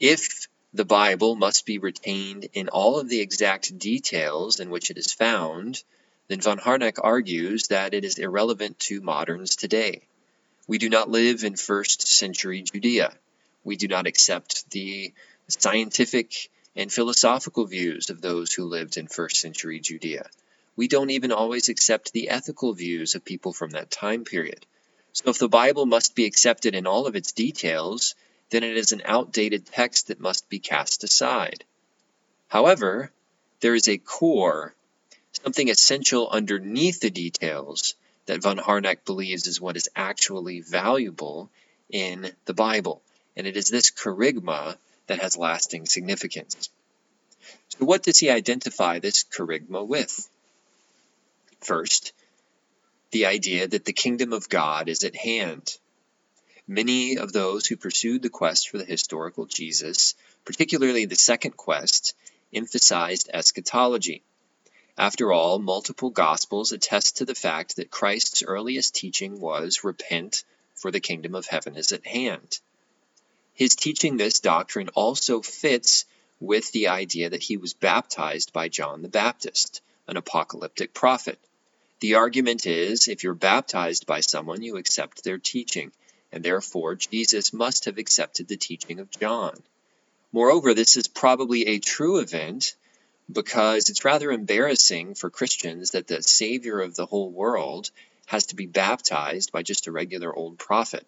if 0.00 0.48
the 0.72 0.84
Bible 0.84 1.36
must 1.36 1.66
be 1.66 1.78
retained 1.78 2.48
in 2.54 2.68
all 2.68 2.98
of 2.98 3.08
the 3.08 3.20
exact 3.20 3.78
details 3.78 4.58
in 4.58 4.70
which 4.70 4.90
it 4.90 4.98
is 4.98 5.12
found, 5.12 5.82
then 6.28 6.40
von 6.40 6.58
Harnack 6.58 6.98
argues 7.02 7.68
that 7.68 7.94
it 7.94 8.04
is 8.04 8.18
irrelevant 8.18 8.78
to 8.80 9.00
moderns 9.00 9.56
today. 9.56 10.02
We 10.70 10.78
do 10.78 10.88
not 10.88 11.10
live 11.10 11.42
in 11.42 11.56
first 11.56 12.06
century 12.06 12.62
Judea. 12.62 13.12
We 13.64 13.74
do 13.74 13.88
not 13.88 14.06
accept 14.06 14.70
the 14.70 15.12
scientific 15.48 16.48
and 16.76 16.92
philosophical 16.92 17.66
views 17.66 18.08
of 18.08 18.20
those 18.20 18.52
who 18.52 18.66
lived 18.66 18.96
in 18.96 19.08
first 19.08 19.40
century 19.40 19.80
Judea. 19.80 20.30
We 20.76 20.86
don't 20.86 21.10
even 21.10 21.32
always 21.32 21.68
accept 21.68 22.12
the 22.12 22.28
ethical 22.28 22.72
views 22.72 23.16
of 23.16 23.24
people 23.24 23.52
from 23.52 23.70
that 23.70 23.90
time 23.90 24.22
period. 24.22 24.64
So 25.12 25.30
if 25.30 25.40
the 25.40 25.48
Bible 25.48 25.86
must 25.86 26.14
be 26.14 26.24
accepted 26.24 26.76
in 26.76 26.86
all 26.86 27.08
of 27.08 27.16
its 27.16 27.32
details, 27.32 28.14
then 28.50 28.62
it 28.62 28.76
is 28.76 28.92
an 28.92 29.02
outdated 29.04 29.66
text 29.66 30.06
that 30.06 30.20
must 30.20 30.48
be 30.48 30.60
cast 30.60 31.02
aside. 31.02 31.64
However, 32.46 33.10
there 33.58 33.74
is 33.74 33.88
a 33.88 33.98
core 33.98 34.72
something 35.32 35.68
essential 35.68 36.28
underneath 36.30 37.00
the 37.00 37.10
details 37.10 37.96
that 38.26 38.42
von 38.42 38.58
Harnack 38.58 39.04
believes 39.04 39.46
is 39.46 39.60
what 39.60 39.76
is 39.76 39.88
actually 39.96 40.60
valuable 40.60 41.50
in 41.90 42.30
the 42.44 42.54
Bible. 42.54 43.02
And 43.36 43.46
it 43.46 43.56
is 43.56 43.68
this 43.68 43.90
kerygma 43.90 44.76
that 45.06 45.20
has 45.20 45.36
lasting 45.36 45.86
significance. 45.86 46.70
So, 47.68 47.84
what 47.84 48.02
does 48.02 48.18
he 48.18 48.30
identify 48.30 48.98
this 48.98 49.24
kerygma 49.24 49.86
with? 49.86 50.28
First, 51.60 52.12
the 53.10 53.26
idea 53.26 53.66
that 53.66 53.84
the 53.84 53.92
kingdom 53.92 54.32
of 54.32 54.48
God 54.48 54.88
is 54.88 55.04
at 55.04 55.16
hand. 55.16 55.76
Many 56.66 57.18
of 57.18 57.32
those 57.32 57.66
who 57.66 57.76
pursued 57.76 58.22
the 58.22 58.30
quest 58.30 58.68
for 58.68 58.78
the 58.78 58.84
historical 58.84 59.46
Jesus, 59.46 60.14
particularly 60.44 61.04
the 61.04 61.16
second 61.16 61.56
quest, 61.56 62.14
emphasized 62.54 63.28
eschatology. 63.32 64.22
After 65.00 65.32
all, 65.32 65.58
multiple 65.58 66.10
Gospels 66.10 66.72
attest 66.72 67.16
to 67.16 67.24
the 67.24 67.34
fact 67.34 67.76
that 67.76 67.90
Christ's 67.90 68.42
earliest 68.42 68.94
teaching 68.94 69.40
was 69.40 69.82
repent, 69.82 70.44
for 70.74 70.90
the 70.90 71.00
kingdom 71.00 71.34
of 71.34 71.46
heaven 71.46 71.74
is 71.78 71.90
at 71.92 72.06
hand. 72.06 72.58
His 73.54 73.74
teaching 73.74 74.18
this 74.18 74.40
doctrine 74.40 74.90
also 74.90 75.40
fits 75.40 76.04
with 76.38 76.70
the 76.72 76.88
idea 76.88 77.30
that 77.30 77.42
he 77.42 77.56
was 77.56 77.72
baptized 77.72 78.52
by 78.52 78.68
John 78.68 79.00
the 79.00 79.08
Baptist, 79.08 79.80
an 80.06 80.18
apocalyptic 80.18 80.92
prophet. 80.92 81.38
The 82.00 82.16
argument 82.16 82.66
is 82.66 83.08
if 83.08 83.24
you're 83.24 83.32
baptized 83.32 84.04
by 84.04 84.20
someone, 84.20 84.62
you 84.62 84.76
accept 84.76 85.24
their 85.24 85.38
teaching, 85.38 85.92
and 86.30 86.44
therefore 86.44 86.94
Jesus 86.94 87.54
must 87.54 87.86
have 87.86 87.96
accepted 87.96 88.48
the 88.48 88.58
teaching 88.58 88.98
of 88.98 89.10
John. 89.10 89.62
Moreover, 90.30 90.74
this 90.74 90.98
is 90.98 91.08
probably 91.08 91.68
a 91.68 91.78
true 91.78 92.18
event 92.18 92.74
because 93.32 93.88
it's 93.88 94.04
rather 94.04 94.30
embarrassing 94.30 95.14
for 95.14 95.30
Christians 95.30 95.90
that 95.90 96.06
the 96.06 96.22
Savior 96.22 96.80
of 96.80 96.94
the 96.94 97.06
whole 97.06 97.30
world 97.30 97.90
has 98.26 98.46
to 98.46 98.56
be 98.56 98.66
baptized 98.66 99.52
by 99.52 99.62
just 99.62 99.86
a 99.86 99.92
regular 99.92 100.34
old 100.34 100.58
prophet. 100.58 101.06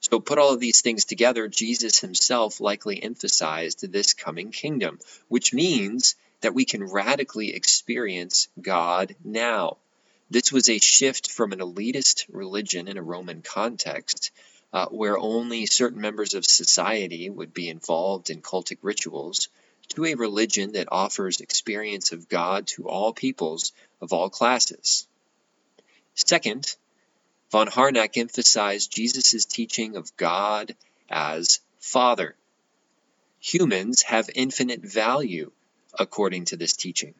So, 0.00 0.18
put 0.18 0.38
all 0.38 0.52
of 0.52 0.60
these 0.60 0.80
things 0.80 1.04
together, 1.04 1.46
Jesus 1.46 2.00
himself 2.00 2.60
likely 2.60 3.02
emphasized 3.02 3.92
this 3.92 4.14
coming 4.14 4.50
kingdom, 4.50 4.98
which 5.28 5.54
means 5.54 6.16
that 6.40 6.54
we 6.54 6.64
can 6.64 6.82
radically 6.82 7.54
experience 7.54 8.48
God 8.60 9.14
now. 9.24 9.76
This 10.28 10.50
was 10.50 10.68
a 10.68 10.78
shift 10.78 11.30
from 11.30 11.52
an 11.52 11.60
elitist 11.60 12.26
religion 12.30 12.88
in 12.88 12.96
a 12.96 13.02
Roman 13.02 13.42
context, 13.42 14.32
uh, 14.72 14.86
where 14.86 15.18
only 15.18 15.66
certain 15.66 16.00
members 16.00 16.34
of 16.34 16.44
society 16.44 17.30
would 17.30 17.54
be 17.54 17.68
involved 17.68 18.30
in 18.30 18.42
cultic 18.42 18.78
rituals, 18.82 19.48
to 19.92 20.04
a 20.04 20.14
religion 20.14 20.72
that 20.72 20.88
offers 20.90 21.40
experience 21.40 22.12
of 22.12 22.28
God 22.28 22.66
to 22.68 22.88
all 22.88 23.12
peoples 23.12 23.72
of 24.00 24.12
all 24.12 24.30
classes. 24.30 25.06
Second, 26.14 26.76
von 27.50 27.68
Harnack 27.68 28.16
emphasized 28.16 28.92
Jesus' 28.92 29.44
teaching 29.44 29.96
of 29.96 30.16
God 30.16 30.74
as 31.10 31.60
Father. 31.78 32.34
Humans 33.40 34.02
have 34.02 34.30
infinite 34.34 34.80
value 34.80 35.50
according 35.98 36.46
to 36.46 36.56
this 36.56 36.74
teaching. 36.74 37.14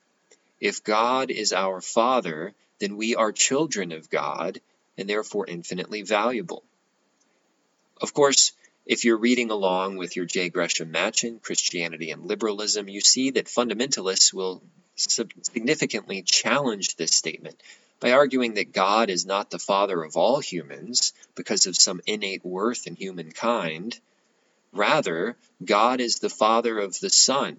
If 0.61 0.85
God 0.85 1.31
is 1.31 1.52
our 1.52 1.81
Father, 1.81 2.55
then 2.79 2.97
we 2.97 3.14
are 3.14 3.33
children 3.33 3.93
of 3.93 4.09
God 4.09 4.61
and 4.97 5.09
therefore 5.09 5.47
infinitely 5.47 6.02
valuable. 6.02 6.62
Of 8.00 8.14
course, 8.14 8.52
If 8.85 9.05
you're 9.05 9.17
reading 9.17 9.51
along 9.53 9.97
with 9.97 10.17
your 10.17 10.25
J. 10.25 10.49
Gresham 10.49 10.91
Machen, 10.91 11.39
Christianity 11.39 12.11
and 12.11 12.25
Liberalism, 12.25 12.89
you 12.89 13.01
see 13.01 13.31
that 13.31 13.47
fundamentalists 13.47 14.35
will 14.35 14.61
significantly 14.97 16.23
challenge 16.23 16.97
this 16.97 17.15
statement 17.15 17.62
by 18.01 18.11
arguing 18.11 18.55
that 18.55 18.73
God 18.73 19.09
is 19.09 19.25
not 19.25 19.51
the 19.51 19.61
father 19.61 20.03
of 20.03 20.17
all 20.17 20.41
humans 20.41 21.12
because 21.37 21.67
of 21.67 21.77
some 21.77 22.01
innate 22.07 22.45
worth 22.45 22.89
in 22.89 22.97
humankind. 22.97 24.01
Rather, 24.73 25.37
God 25.65 26.01
is 26.01 26.17
the 26.17 26.29
father 26.29 26.79
of 26.79 26.99
the 26.99 27.11
Son. 27.11 27.59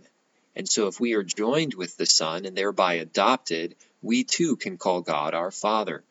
And 0.58 0.68
so, 0.68 0.88
if 0.88 1.00
we 1.00 1.13
are 1.13 1.24
joined 1.24 1.74
with 1.74 1.96
the 1.96 2.06
Son 2.06 2.46
and 2.46 2.56
thereby 2.56 2.96
adopted, 2.96 3.75
we 4.01 4.25
too 4.25 4.58
can 4.58 4.77
call 4.77 5.01
God 5.01 5.34
our 5.34 5.51
Father. 5.51 6.03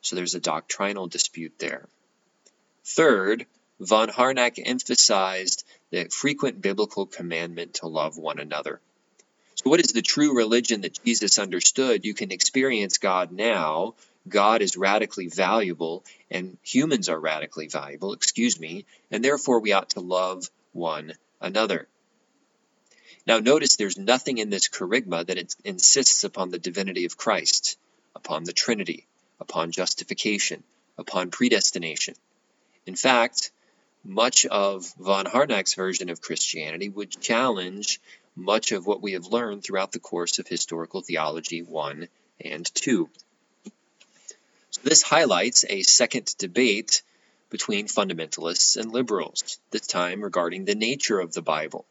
So, 0.00 0.16
there's 0.16 0.34
a 0.34 0.40
doctrinal 0.40 1.06
dispute 1.06 1.54
there. 1.60 1.88
Third, 2.84 3.46
von 3.80 4.10
Harnack 4.10 4.60
emphasized 4.62 5.64
the 5.90 6.04
frequent 6.10 6.60
biblical 6.60 7.06
commandment 7.06 7.74
to 7.74 7.88
love 7.88 8.18
one 8.18 8.38
another. 8.38 8.80
So, 9.54 9.70
what 9.70 9.80
is 9.80 9.92
the 9.92 10.02
true 10.02 10.36
religion 10.36 10.82
that 10.82 11.02
Jesus 11.02 11.38
understood? 11.38 12.04
You 12.04 12.14
can 12.14 12.30
experience 12.30 12.98
God 12.98 13.32
now. 13.32 13.94
God 14.28 14.60
is 14.60 14.76
radically 14.76 15.28
valuable, 15.28 16.04
and 16.30 16.58
humans 16.62 17.08
are 17.08 17.18
radically 17.18 17.68
valuable, 17.68 18.12
excuse 18.12 18.60
me, 18.60 18.84
and 19.10 19.24
therefore 19.24 19.60
we 19.60 19.72
ought 19.72 19.90
to 19.90 20.00
love 20.00 20.50
one 20.72 21.14
another. 21.40 21.88
Now, 23.26 23.38
notice 23.38 23.76
there's 23.76 23.98
nothing 23.98 24.38
in 24.38 24.50
this 24.50 24.68
kerygma 24.68 25.26
that 25.26 25.56
insists 25.64 26.24
upon 26.24 26.50
the 26.50 26.58
divinity 26.58 27.06
of 27.06 27.16
Christ, 27.16 27.78
upon 28.14 28.44
the 28.44 28.52
Trinity, 28.52 29.06
upon 29.40 29.72
justification, 29.72 30.62
upon 30.98 31.30
predestination. 31.30 32.14
In 32.86 32.96
fact, 32.96 33.50
much 34.04 34.46
of 34.46 34.92
von 34.98 35.26
Harnack's 35.26 35.74
version 35.74 36.08
of 36.08 36.20
Christianity 36.20 36.88
would 36.88 37.20
challenge 37.20 38.00
much 38.36 38.72
of 38.72 38.86
what 38.86 39.02
we 39.02 39.12
have 39.12 39.26
learned 39.26 39.62
throughout 39.62 39.92
the 39.92 39.98
course 39.98 40.38
of 40.38 40.48
Historical 40.48 41.02
Theology 41.02 41.62
1 41.62 42.08
and 42.40 42.74
2. 42.74 43.08
So 44.70 44.80
this 44.84 45.02
highlights 45.02 45.64
a 45.68 45.82
second 45.82 46.34
debate 46.38 47.02
between 47.50 47.88
fundamentalists 47.88 48.76
and 48.76 48.92
liberals, 48.92 49.58
this 49.70 49.86
time 49.86 50.22
regarding 50.22 50.64
the 50.64 50.76
nature 50.76 51.18
of 51.18 51.32
the 51.32 51.42
Bible. 51.42 51.84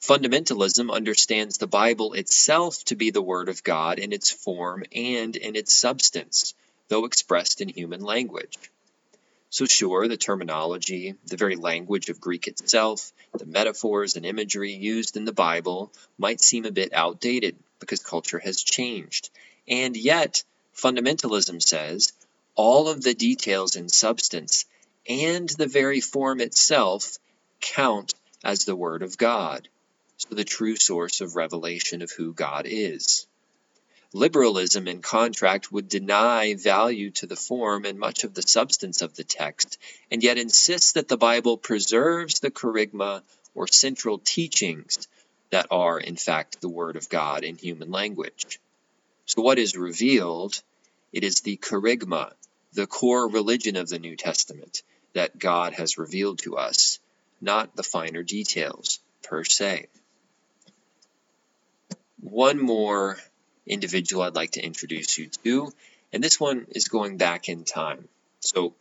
Fundamentalism 0.00 0.92
understands 0.92 1.58
the 1.58 1.66
Bible 1.66 2.14
itself 2.14 2.82
to 2.84 2.96
be 2.96 3.10
the 3.10 3.22
Word 3.22 3.48
of 3.48 3.62
God 3.62 3.98
in 3.98 4.12
its 4.12 4.30
form 4.30 4.84
and 4.94 5.36
in 5.36 5.56
its 5.56 5.74
substance, 5.74 6.54
though 6.88 7.04
expressed 7.04 7.60
in 7.60 7.68
human 7.68 8.00
language. 8.00 8.56
So, 9.48 9.64
sure, 9.64 10.08
the 10.08 10.16
terminology, 10.16 11.14
the 11.26 11.36
very 11.36 11.56
language 11.56 12.08
of 12.08 12.20
Greek 12.20 12.48
itself, 12.48 13.12
the 13.32 13.46
metaphors 13.46 14.16
and 14.16 14.26
imagery 14.26 14.72
used 14.72 15.16
in 15.16 15.24
the 15.24 15.32
Bible 15.32 15.92
might 16.18 16.40
seem 16.40 16.64
a 16.64 16.72
bit 16.72 16.92
outdated 16.92 17.56
because 17.78 18.00
culture 18.00 18.38
has 18.38 18.62
changed. 18.62 19.30
And 19.68 19.96
yet, 19.96 20.42
fundamentalism 20.74 21.62
says 21.62 22.12
all 22.54 22.88
of 22.88 23.02
the 23.02 23.14
details 23.14 23.76
and 23.76 23.90
substance 23.90 24.64
and 25.08 25.48
the 25.48 25.66
very 25.66 26.00
form 26.00 26.40
itself 26.40 27.18
count 27.60 28.14
as 28.44 28.64
the 28.64 28.76
Word 28.76 29.02
of 29.02 29.16
God, 29.16 29.68
so 30.16 30.34
the 30.34 30.44
true 30.44 30.76
source 30.76 31.20
of 31.20 31.36
revelation 31.36 32.02
of 32.02 32.10
who 32.10 32.32
God 32.32 32.66
is. 32.66 33.26
Liberalism, 34.12 34.88
in 34.88 35.02
contrast, 35.02 35.72
would 35.72 35.88
deny 35.88 36.54
value 36.54 37.10
to 37.10 37.26
the 37.26 37.36
form 37.36 37.84
and 37.84 37.98
much 37.98 38.24
of 38.24 38.34
the 38.34 38.42
substance 38.42 39.02
of 39.02 39.14
the 39.14 39.24
text, 39.24 39.78
and 40.10 40.22
yet 40.22 40.38
insists 40.38 40.92
that 40.92 41.08
the 41.08 41.16
Bible 41.16 41.56
preserves 41.56 42.40
the 42.40 42.50
kerygma 42.50 43.22
or 43.54 43.66
central 43.66 44.18
teachings 44.18 45.08
that 45.50 45.66
are, 45.70 45.98
in 45.98 46.16
fact, 46.16 46.60
the 46.60 46.68
Word 46.68 46.96
of 46.96 47.08
God 47.08 47.44
in 47.44 47.56
human 47.56 47.90
language. 47.90 48.60
So, 49.26 49.42
what 49.42 49.58
is 49.58 49.76
revealed? 49.76 50.62
It 51.12 51.24
is 51.24 51.40
the 51.40 51.56
kerygma, 51.56 52.32
the 52.72 52.86
core 52.86 53.28
religion 53.28 53.76
of 53.76 53.88
the 53.88 53.98
New 53.98 54.16
Testament, 54.16 54.82
that 55.14 55.38
God 55.38 55.72
has 55.74 55.98
revealed 55.98 56.40
to 56.40 56.56
us, 56.56 57.00
not 57.40 57.74
the 57.74 57.82
finer 57.82 58.22
details 58.22 59.00
per 59.22 59.44
se. 59.44 59.86
One 62.20 62.60
more 62.60 63.18
individual 63.66 64.22
I'd 64.22 64.34
like 64.34 64.52
to 64.52 64.64
introduce 64.64 65.18
you 65.18 65.28
to, 65.44 65.72
and 66.12 66.22
this 66.22 66.40
one 66.40 66.66
is 66.70 66.88
going 66.88 67.16
back 67.16 67.48
in 67.48 67.64
time. 67.64 68.08
So, 68.40 68.74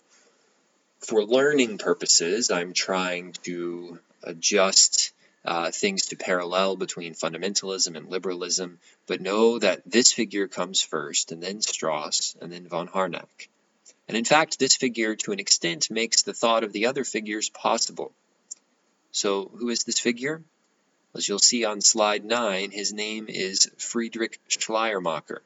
for 0.99 1.23
learning 1.23 1.77
purposes, 1.77 2.51
I'm 2.51 2.73
trying 2.73 3.33
to 3.43 3.99
adjust 4.23 5.11
uh, 5.45 5.69
things 5.71 6.07
to 6.07 6.15
parallel 6.15 6.75
between 6.75 7.13
fundamentalism 7.13 7.95
and 7.95 8.09
liberalism, 8.09 8.79
but 9.05 9.21
know 9.21 9.59
that 9.59 9.81
this 9.85 10.11
figure 10.11 10.47
comes 10.47 10.81
first, 10.81 11.31
and 11.31 11.41
then 11.41 11.61
Strauss, 11.61 12.35
and 12.41 12.51
then 12.51 12.67
von 12.67 12.87
Harnack. 12.87 13.49
And 14.07 14.17
in 14.17 14.25
fact, 14.25 14.59
this 14.59 14.75
figure, 14.75 15.15
to 15.15 15.31
an 15.31 15.39
extent, 15.39 15.91
makes 15.91 16.23
the 16.23 16.33
thought 16.33 16.63
of 16.63 16.73
the 16.73 16.87
other 16.87 17.03
figures 17.03 17.49
possible. 17.49 18.11
So, 19.11 19.51
who 19.55 19.69
is 19.69 19.83
this 19.83 19.99
figure? 19.99 20.43
As 21.17 21.29
you'll 21.29 21.39
see 21.39 21.63
on 21.63 21.79
slide 21.79 22.25
9, 22.25 22.71
his 22.71 22.91
name 22.91 23.27
is 23.29 23.71
Friedrich 23.77 24.37
Schleiermacher. 24.49 25.41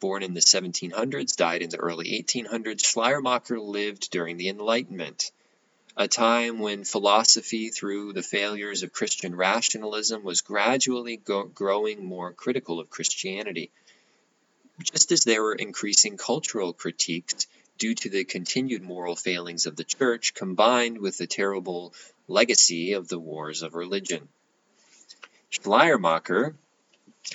Born 0.00 0.24
in 0.24 0.34
the 0.34 0.40
1700s, 0.40 1.36
died 1.36 1.62
in 1.62 1.70
the 1.70 1.76
early 1.76 2.20
1800s, 2.20 2.84
Schleiermacher 2.84 3.60
lived 3.60 4.10
during 4.10 4.38
the 4.38 4.48
Enlightenment, 4.48 5.30
a 5.96 6.08
time 6.08 6.58
when 6.58 6.82
philosophy, 6.82 7.68
through 7.68 8.12
the 8.12 8.24
failures 8.24 8.82
of 8.82 8.92
Christian 8.92 9.36
rationalism, 9.36 10.24
was 10.24 10.40
gradually 10.40 11.16
go- 11.16 11.44
growing 11.44 12.04
more 12.04 12.32
critical 12.32 12.80
of 12.80 12.90
Christianity. 12.90 13.70
Just 14.82 15.12
as 15.12 15.20
there 15.20 15.44
were 15.44 15.54
increasing 15.54 16.16
cultural 16.16 16.72
critiques 16.72 17.46
due 17.78 17.94
to 17.94 18.08
the 18.10 18.24
continued 18.24 18.82
moral 18.82 19.14
failings 19.14 19.66
of 19.66 19.76
the 19.76 19.84
church, 19.84 20.34
combined 20.34 20.98
with 20.98 21.18
the 21.18 21.28
terrible 21.28 21.94
legacy 22.26 22.94
of 22.94 23.06
the 23.06 23.18
wars 23.18 23.62
of 23.62 23.74
religion. 23.76 24.28
Schleiermacher, 25.50 26.54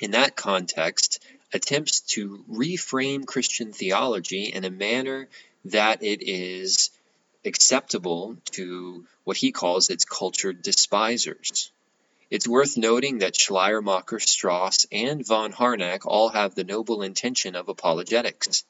in 0.02 0.12
that 0.12 0.38
context, 0.38 1.22
attempts 1.54 2.00
to 2.00 2.46
reframe 2.50 3.26
Christian 3.26 3.74
theology 3.74 4.46
in 4.46 4.64
a 4.64 4.70
manner 4.70 5.28
that 5.66 6.02
it 6.02 6.22
is 6.22 6.92
acceptable 7.44 8.38
to 8.52 9.06
what 9.26 9.36
he 9.36 9.52
calls 9.52 9.90
its 9.90 10.06
cultured 10.06 10.62
despisers. 10.62 11.72
It's 12.32 12.48
worth 12.48 12.78
noting 12.78 13.20
that 13.20 13.36
Schleiermacher, 13.36 14.20
Strauss, 14.20 14.86
and 14.92 15.26
von 15.26 15.52
Harnack 15.52 16.06
all 16.06 16.30
have 16.30 16.56
the 16.56 16.64
noble 16.64 17.02
intention 17.04 17.56
of 17.56 17.68
apologetics. 17.68 18.64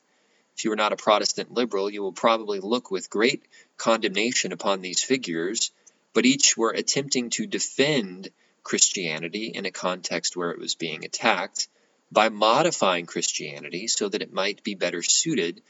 If 0.57 0.65
you 0.65 0.71
are 0.71 0.75
not 0.75 0.93
a 0.93 0.97
Protestant 0.97 1.53
liberal, 1.53 1.89
you 1.89 2.01
will 2.01 2.13
probably 2.13 2.59
look 2.59 2.89
with 2.89 3.09
great 3.09 3.43
condemnation 3.77 4.51
upon 4.51 4.81
these 4.81 5.03
figures, 5.03 5.71
but 6.13 6.25
each 6.25 6.57
were 6.57 6.71
attempting 6.71 7.29
to 7.31 7.45
defend 7.45 8.31
Christianity 8.65 9.51
in 9.53 9.65
a 9.65 9.71
context 9.71 10.35
where 10.35 10.49
it 10.49 10.59
was 10.59 10.73
being 10.73 11.05
attacked 11.05 11.67
by 12.11 12.29
modifying 12.29 13.05
Christianity 13.05 13.87
so 13.87 14.09
that 14.09 14.23
it 14.23 14.33
might 14.33 14.63
be 14.63 14.73
better 14.73 15.03
suited 15.03 15.61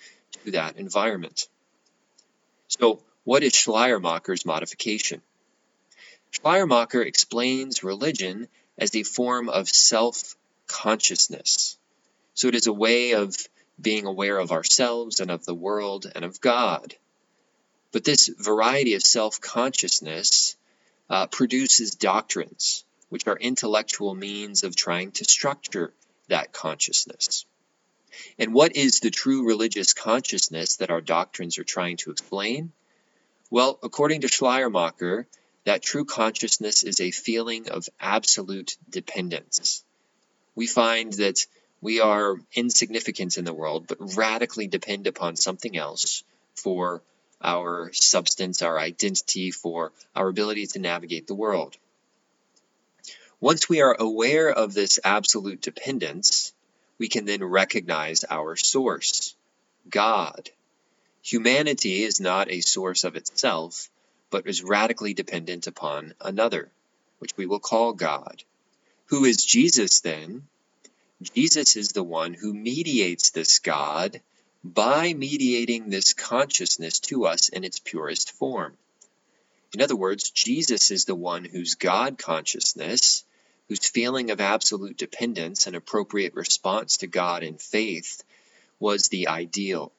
to 0.45 0.51
that 0.51 0.77
environment. 0.77 1.47
So, 2.69 3.03
what 3.25 3.43
is 3.43 3.53
Schleiermacher's 3.53 4.45
modification? 4.45 5.21
Schleiermacher 6.31 7.03
explains 7.03 7.83
religion 7.83 8.47
as 8.77 8.95
a 8.95 9.03
form 9.03 9.49
of 9.49 9.67
self 9.67 10.37
consciousness. 10.67 11.77
So, 12.33 12.47
it 12.47 12.55
is 12.55 12.67
a 12.67 12.73
way 12.73 13.11
of 13.11 13.35
being 13.79 14.05
aware 14.05 14.37
of 14.37 14.53
ourselves 14.53 15.19
and 15.19 15.29
of 15.29 15.43
the 15.43 15.53
world 15.53 16.09
and 16.15 16.23
of 16.23 16.39
God. 16.39 16.95
But 17.91 18.05
this 18.05 18.29
variety 18.39 18.93
of 18.93 19.03
self 19.03 19.41
consciousness 19.41 20.55
uh, 21.09 21.27
produces 21.27 21.95
doctrines, 21.95 22.84
which 23.15 23.27
are 23.27 23.37
intellectual 23.37 24.13
means 24.13 24.65
of 24.65 24.75
trying 24.75 25.09
to 25.09 25.23
structure 25.23 25.93
that 26.27 26.51
consciousness. 26.51 27.45
And 28.37 28.53
what 28.53 28.75
is 28.75 28.99
the 28.99 29.09
true 29.09 29.47
religious 29.47 29.93
consciousness 29.93 30.75
that 30.75 30.91
our 30.91 30.99
doctrines 30.99 31.57
are 31.57 31.63
trying 31.63 31.95
to 31.99 32.11
explain? 32.11 32.73
Well, 33.49 33.79
according 33.81 34.19
to 34.19 34.27
Schleiermacher, 34.27 35.27
that 35.63 35.81
true 35.81 36.03
consciousness 36.03 36.83
is 36.83 36.99
a 36.99 37.11
feeling 37.11 37.69
of 37.69 37.87
absolute 38.01 38.75
dependence. 38.89 39.85
We 40.53 40.67
find 40.67 41.13
that 41.13 41.47
we 41.79 42.01
are 42.01 42.35
insignificant 42.53 43.37
in 43.37 43.45
the 43.45 43.53
world, 43.53 43.87
but 43.87 44.17
radically 44.17 44.67
depend 44.67 45.07
upon 45.07 45.37
something 45.37 45.77
else 45.77 46.25
for 46.53 47.01
our 47.41 47.93
substance, 47.93 48.61
our 48.61 48.77
identity, 48.77 49.51
for 49.51 49.93
our 50.13 50.27
ability 50.27 50.67
to 50.67 50.79
navigate 50.79 51.27
the 51.27 51.33
world. 51.33 51.77
Once 53.45 53.69
we 53.69 53.79
are 53.79 53.95
aware 53.99 54.49
of 54.49 54.73
this 54.73 54.99
absolute 55.03 55.61
dependence, 55.61 56.51
we 56.97 57.07
can 57.07 57.25
then 57.25 57.43
recognize 57.43 58.25
our 58.27 58.55
source, 58.55 59.35
God. 59.87 60.49
Humanity 61.21 62.01
is 62.01 62.19
not 62.19 62.49
a 62.49 62.61
source 62.61 63.03
of 63.03 63.15
itself, 63.15 63.91
but 64.31 64.47
is 64.47 64.63
radically 64.63 65.13
dependent 65.13 65.67
upon 65.67 66.15
another, 66.19 66.71
which 67.19 67.37
we 67.37 67.45
will 67.45 67.59
call 67.59 67.93
God. 67.93 68.41
Who 69.09 69.25
is 69.25 69.45
Jesus 69.45 69.99
then? 69.99 70.47
Jesus 71.21 71.75
is 71.75 71.89
the 71.89 72.01
one 72.01 72.33
who 72.33 72.51
mediates 72.51 73.29
this 73.29 73.59
God 73.59 74.21
by 74.63 75.13
mediating 75.13 75.91
this 75.91 76.15
consciousness 76.15 76.97
to 77.01 77.27
us 77.27 77.49
in 77.49 77.63
its 77.63 77.77
purest 77.77 78.31
form. 78.31 78.75
In 79.71 79.83
other 79.83 79.95
words, 79.95 80.31
Jesus 80.31 80.89
is 80.89 81.05
the 81.05 81.13
one 81.13 81.45
whose 81.45 81.75
God 81.75 82.17
consciousness, 82.17 83.23
whose 83.67 83.89
feeling 83.89 84.31
of 84.31 84.39
absolute 84.39 84.97
dependence 84.97 85.67
and 85.67 85.75
appropriate 85.75 86.35
response 86.35 86.97
to 86.97 87.07
God 87.07 87.43
in 87.43 87.57
faith 87.57 88.23
was 88.79 89.09
the 89.09 89.27
ideal. 89.27 89.91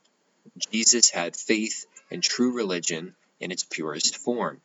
Jesus 0.70 1.10
had 1.10 1.36
faith 1.36 1.86
and 2.10 2.22
true 2.22 2.52
religion 2.52 3.14
in 3.40 3.50
its 3.50 3.64
purest 3.64 4.16
form. 4.16 4.60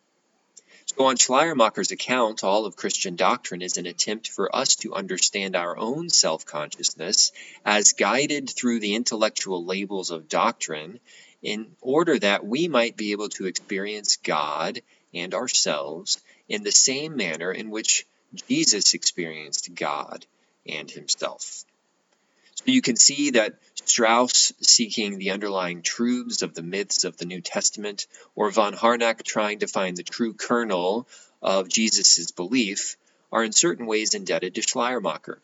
So, 0.86 1.06
on 1.06 1.16
Schleiermacher's 1.16 1.92
account, 1.92 2.44
all 2.44 2.66
of 2.66 2.76
Christian 2.76 3.16
doctrine 3.16 3.62
is 3.62 3.78
an 3.78 3.86
attempt 3.86 4.28
for 4.28 4.54
us 4.54 4.76
to 4.78 4.94
understand 4.94 5.56
our 5.56 5.78
own 5.78 6.10
self 6.10 6.46
consciousness 6.46 7.32
as 7.66 7.94
guided 7.94 8.50
through 8.50 8.80
the 8.82 8.96
intellectual 8.96 9.64
labels 9.64 10.12
of 10.12 10.28
doctrine 10.28 11.00
in 11.42 11.76
order 11.82 12.20
that 12.20 12.46
we 12.46 12.68
might 12.68 12.98
be 12.98 13.14
able 13.14 13.30
to 13.30 13.46
experience 13.46 14.18
God 14.18 14.82
and 15.14 15.34
ourselves 15.34 16.22
in 16.50 16.64
the 16.64 16.72
same 16.72 17.16
manner 17.16 17.52
in 17.52 17.70
which 17.70 18.06
Jesus 18.48 18.94
experienced 18.94 19.74
God 19.76 20.26
and 20.67 20.89
himself. 20.89 21.65
So 22.56 22.63
you 22.65 22.82
can 22.82 22.96
see 22.96 23.32
that 23.32 23.56
Strauss 23.86 24.54
seeking 24.62 25.17
the 25.17 25.32
underlying 25.32 25.82
truths 25.82 26.44
of 26.44 26.54
the 26.54 26.62
myths 26.62 27.04
of 27.04 27.17
the 27.17 27.26
New 27.26 27.41
Testament, 27.41 28.06
or 28.36 28.52
von 28.52 28.74
Harnack 28.74 29.24
trying 29.24 29.60
to 29.60 29.67
find 29.67 29.98
the 29.98 30.04
true 30.04 30.34
kernel 30.34 31.08
of 31.41 31.67
Jesus' 31.67 32.32
belief, 32.32 32.98
are 33.32 33.44
in 33.44 33.52
certain 33.52 33.86
ways 33.86 34.13
indebted 34.13 34.56
to 34.56 34.62
Schleiermacher. 34.62 35.41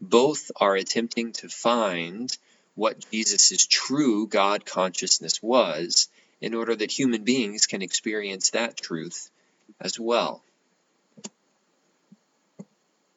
Both 0.00 0.50
are 0.56 0.76
attempting 0.76 1.32
to 1.34 1.48
find 1.48 2.36
what 2.74 3.10
Jesus' 3.10 3.66
true 3.66 4.26
God 4.26 4.64
consciousness 4.64 5.42
was 5.42 6.08
in 6.40 6.54
order 6.54 6.74
that 6.74 6.90
human 6.90 7.24
beings 7.24 7.66
can 7.66 7.82
experience 7.82 8.50
that 8.50 8.76
truth 8.76 9.30
as 9.80 9.98
well. 9.98 10.42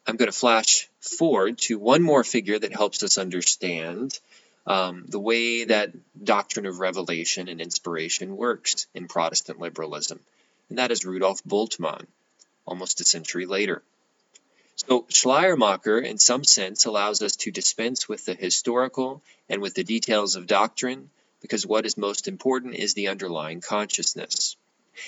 I'm 0.06 0.18
going 0.18 0.32
to 0.32 0.38
flash 0.38 0.89
forward 1.00 1.58
to 1.60 1.80
one 1.80 2.02
more 2.02 2.24
figure 2.24 2.60
that 2.60 2.74
helps 2.74 3.04
us 3.04 3.18
understand 3.18 4.20
um, 4.68 5.06
the 5.08 5.20
way 5.20 5.66
that 5.66 5.94
doctrine 6.22 6.66
of 6.66 6.80
revelation 6.80 7.48
and 7.48 7.62
inspiration 7.62 8.36
works 8.36 8.88
in 8.94 9.08
Protestant 9.08 9.60
liberalism, 9.60 10.20
and 10.70 10.78
that 10.78 10.92
is 10.92 11.06
Rudolf 11.06 11.44
Bultmann, 11.44 12.06
almost 12.66 13.02
a 13.02 13.06
century 13.06 13.46
later. 13.46 13.82
So 14.76 15.06
Schleiermacher, 15.10 16.00
in 16.00 16.18
some 16.18 16.44
sense, 16.44 16.86
allows 16.86 17.22
us 17.22 17.36
to 17.38 17.52
dispense 17.52 18.10
with 18.10 18.26
the 18.26 18.34
historical 18.34 19.22
and 19.48 19.62
with 19.62 19.76
the 19.76 19.84
details 19.84 20.36
of 20.36 20.48
doctrine, 20.48 21.10
because 21.42 21.66
what 21.66 21.86
is 21.86 21.98
most 21.98 22.28
important 22.28 22.76
is 22.76 22.94
the 22.94 23.10
underlying 23.10 23.62
consciousness. 23.62 24.56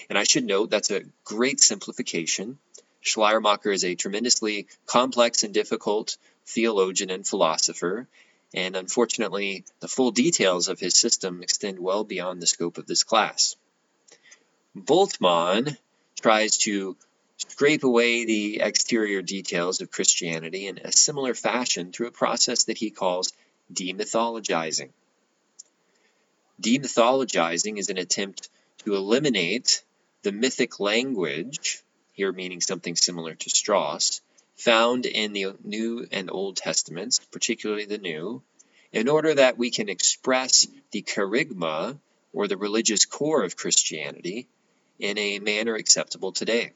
And 0.10 0.18
I 0.18 0.24
should 0.24 0.46
note 0.46 0.70
that's 0.70 0.92
a 0.92 1.04
great 1.24 1.60
simplification. 1.62 2.58
Schleiermacher 3.06 3.72
is 3.72 3.84
a 3.84 3.94
tremendously 3.94 4.68
complex 4.88 5.44
and 5.44 5.54
difficult 5.54 6.18
theologian 6.48 7.12
and 7.12 7.26
philosopher, 7.26 8.08
and 8.52 8.76
unfortunately, 8.76 9.64
the 9.80 9.88
full 9.88 10.10
details 10.10 10.70
of 10.70 10.80
his 10.80 10.98
system 10.98 11.44
extend 11.44 11.78
well 11.80 12.04
beyond 12.04 12.42
the 12.42 12.48
scope 12.48 12.80
of 12.80 12.88
this 12.88 13.04
class. 13.04 13.56
Bultmann 14.76 15.78
tries 16.20 16.58
to 16.58 16.98
scrape 17.38 17.84
away 17.84 18.26
the 18.26 18.62
exterior 18.62 19.22
details 19.22 19.82
of 19.82 19.92
Christianity 19.92 20.66
in 20.66 20.80
a 20.80 20.92
similar 20.92 21.36
fashion 21.36 21.92
through 21.92 22.08
a 22.08 22.12
process 22.24 22.64
that 22.64 22.80
he 22.80 22.90
calls 22.90 23.34
demythologizing. 23.72 24.90
Demythologizing 26.60 27.78
is 27.78 27.90
an 27.90 28.00
attempt 28.00 28.50
to 28.80 28.96
eliminate 28.96 29.84
the 30.24 30.32
mythic 30.32 30.80
language, 30.80 31.84
here 32.16 32.32
meaning 32.32 32.62
something 32.62 32.96
similar 32.96 33.36
to 33.36 33.50
Strauss, 33.50 34.22
found 34.56 35.06
in 35.06 35.34
the 35.34 35.48
New 35.64 36.08
and 36.12 36.32
Old 36.32 36.56
Testaments, 36.56 37.20
particularly 37.32 37.86
the 37.86 37.98
New, 37.98 38.42
in 38.92 39.10
order 39.10 39.34
that 39.34 39.58
we 39.58 39.70
can 39.70 39.90
express 39.90 40.66
the 40.92 41.02
kerygma, 41.02 42.00
or 42.34 42.48
the 42.48 42.58
religious 42.58 43.06
core 43.06 43.44
of 43.44 43.58
Christianity, 43.58 44.48
in 44.98 45.18
a 45.18 45.40
manner 45.40 45.76
acceptable 45.76 46.32
today. 46.32 46.72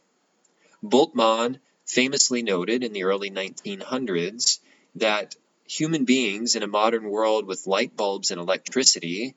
Bultmann 0.84 1.60
famously 1.86 2.44
noted 2.44 2.84
in 2.84 2.92
the 2.92 3.04
early 3.04 3.32
1900s 3.32 4.60
that 4.96 5.36
human 5.66 6.04
beings 6.04 6.56
in 6.56 6.64
a 6.64 6.68
modern 6.68 7.10
world 7.10 7.46
with 7.46 7.68
light 7.68 7.96
bulbs 7.96 8.32
and 8.32 8.42
electricity 8.42 9.36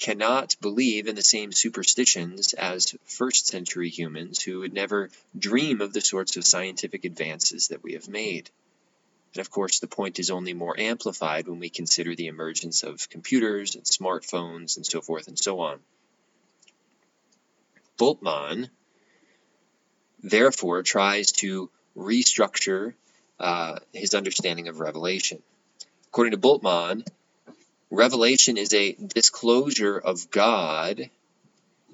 cannot 0.00 0.56
believe 0.62 1.06
in 1.06 1.14
the 1.14 1.22
same 1.22 1.52
superstitions 1.52 2.54
as 2.54 2.96
first 3.04 3.46
century 3.46 3.90
humans 3.90 4.42
who 4.42 4.60
would 4.60 4.72
never 4.72 5.10
dream 5.38 5.82
of 5.82 5.92
the 5.92 6.00
sorts 6.00 6.36
of 6.36 6.46
scientific 6.46 7.04
advances 7.04 7.68
that 7.68 7.82
we 7.82 7.92
have 7.92 8.08
made. 8.08 8.50
And 9.34 9.40
of 9.40 9.50
course, 9.50 9.78
the 9.78 9.86
point 9.86 10.18
is 10.18 10.30
only 10.30 10.54
more 10.54 10.78
amplified 10.78 11.46
when 11.46 11.60
we 11.60 11.68
consider 11.68 12.16
the 12.16 12.26
emergence 12.26 12.82
of 12.82 13.10
computers 13.10 13.76
and 13.76 13.84
smartphones 13.84 14.76
and 14.76 14.86
so 14.86 15.02
forth 15.02 15.28
and 15.28 15.38
so 15.38 15.60
on. 15.60 15.78
Bultmann, 17.98 18.70
therefore, 20.22 20.82
tries 20.82 21.32
to 21.32 21.70
restructure 21.94 22.94
uh, 23.38 23.78
his 23.92 24.14
understanding 24.14 24.68
of 24.68 24.80
revelation. 24.80 25.42
According 26.08 26.32
to 26.32 26.38
Bultmann, 26.38 27.06
Revelation 27.90 28.56
is 28.56 28.72
a 28.72 28.92
disclosure 28.92 29.98
of 29.98 30.30
God 30.30 31.10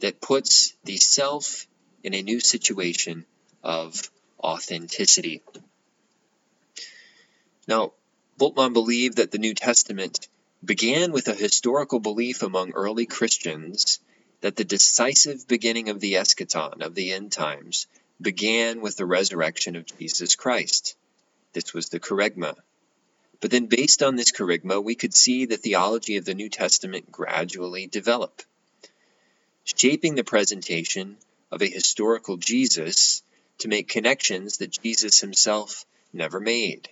that 0.00 0.20
puts 0.20 0.74
the 0.84 0.98
self 0.98 1.66
in 2.02 2.12
a 2.12 2.22
new 2.22 2.38
situation 2.38 3.24
of 3.62 4.10
authenticity. 4.38 5.42
Now, 7.66 7.92
Bultmann 8.38 8.74
believed 8.74 9.16
that 9.16 9.30
the 9.30 9.38
New 9.38 9.54
Testament 9.54 10.28
began 10.62 11.12
with 11.12 11.28
a 11.28 11.34
historical 11.34 12.00
belief 12.00 12.42
among 12.42 12.72
early 12.72 13.06
Christians 13.06 13.98
that 14.42 14.56
the 14.56 14.64
decisive 14.64 15.48
beginning 15.48 15.88
of 15.88 16.00
the 16.00 16.14
eschaton, 16.14 16.82
of 16.82 16.94
the 16.94 17.12
end 17.12 17.32
times, 17.32 17.86
began 18.20 18.82
with 18.82 18.96
the 18.96 19.06
resurrection 19.06 19.76
of 19.76 19.86
Jesus 19.98 20.34
Christ. 20.34 20.94
This 21.54 21.72
was 21.72 21.88
the 21.88 22.00
kerygma, 22.00 22.54
but 23.40 23.50
then, 23.50 23.66
based 23.66 24.02
on 24.02 24.16
this 24.16 24.32
kerygma, 24.32 24.82
we 24.82 24.94
could 24.94 25.14
see 25.14 25.44
the 25.44 25.56
theology 25.56 26.16
of 26.16 26.24
the 26.24 26.34
New 26.34 26.48
Testament 26.48 27.10
gradually 27.10 27.86
develop, 27.86 28.42
shaping 29.64 30.14
the 30.14 30.24
presentation 30.24 31.16
of 31.50 31.62
a 31.62 31.70
historical 31.70 32.36
Jesus 32.36 33.22
to 33.58 33.68
make 33.68 33.88
connections 33.88 34.58
that 34.58 34.78
Jesus 34.82 35.20
himself 35.20 35.84
never 36.12 36.40
made. 36.40 36.88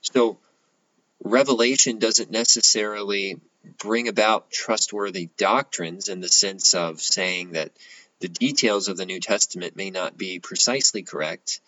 So, 0.00 0.38
revelation 1.22 1.98
doesn't 1.98 2.30
necessarily 2.30 3.40
bring 3.78 4.08
about 4.08 4.50
trustworthy 4.50 5.28
doctrines 5.36 6.08
in 6.08 6.20
the 6.20 6.28
sense 6.28 6.74
of 6.74 7.00
saying 7.00 7.52
that 7.52 7.72
the 8.20 8.28
details 8.28 8.88
of 8.88 8.96
the 8.96 9.06
New 9.06 9.20
Testament 9.20 9.76
may 9.76 9.90
not 9.90 10.16
be 10.16 10.38
precisely 10.38 11.02
correct, 11.02 11.60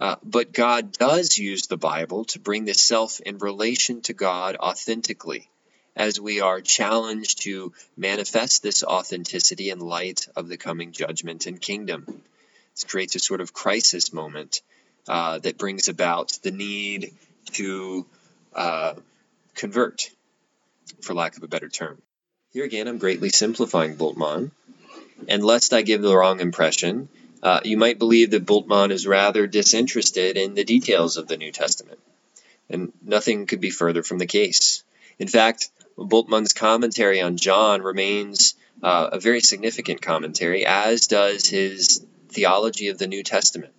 uh, 0.00 0.16
but 0.22 0.52
God 0.52 0.92
does 0.92 1.36
use 1.38 1.66
the 1.66 1.76
Bible 1.76 2.24
to 2.26 2.38
bring 2.38 2.64
the 2.64 2.74
self 2.74 3.20
in 3.20 3.38
relation 3.38 4.00
to 4.02 4.12
God 4.12 4.56
authentically, 4.56 5.48
as 5.96 6.20
we 6.20 6.40
are 6.40 6.60
challenged 6.60 7.42
to 7.42 7.72
manifest 7.96 8.62
this 8.62 8.84
authenticity 8.84 9.70
in 9.70 9.80
light 9.80 10.26
of 10.36 10.48
the 10.48 10.56
coming 10.56 10.92
judgment 10.92 11.46
and 11.46 11.60
kingdom. 11.60 12.06
This 12.74 12.84
creates 12.84 13.16
a 13.16 13.18
sort 13.18 13.40
of 13.40 13.52
crisis 13.52 14.12
moment 14.12 14.62
uh, 15.08 15.38
that 15.38 15.58
brings 15.58 15.88
about 15.88 16.38
the 16.42 16.52
need 16.52 17.12
to 17.52 18.06
uh, 18.54 18.94
convert, 19.54 20.10
for 21.00 21.14
lack 21.14 21.36
of 21.36 21.42
a 21.42 21.48
better 21.48 21.68
term. 21.68 22.00
Here 22.52 22.64
again, 22.64 22.88
I'm 22.88 22.98
greatly 22.98 23.30
simplifying 23.30 23.96
Bultmann. 23.96 24.52
And 25.26 25.44
lest 25.44 25.72
I 25.72 25.82
give 25.82 26.00
the 26.00 26.16
wrong 26.16 26.40
impression, 26.40 27.08
uh, 27.42 27.60
you 27.64 27.76
might 27.76 27.98
believe 27.98 28.30
that 28.30 28.46
Bultmann 28.46 28.90
is 28.90 29.06
rather 29.06 29.46
disinterested 29.46 30.36
in 30.36 30.54
the 30.54 30.64
details 30.64 31.16
of 31.16 31.28
the 31.28 31.36
New 31.36 31.52
Testament, 31.52 32.00
and 32.68 32.92
nothing 33.02 33.46
could 33.46 33.60
be 33.60 33.70
further 33.70 34.02
from 34.02 34.18
the 34.18 34.26
case. 34.26 34.82
In 35.18 35.28
fact, 35.28 35.70
Bultmann's 35.96 36.52
commentary 36.52 37.20
on 37.20 37.36
John 37.36 37.82
remains 37.82 38.54
uh, 38.82 39.10
a 39.12 39.20
very 39.20 39.40
significant 39.40 40.02
commentary, 40.02 40.64
as 40.66 41.06
does 41.06 41.48
his 41.48 42.04
theology 42.28 42.88
of 42.88 42.98
the 42.98 43.06
New 43.06 43.22
Testament. 43.22 43.72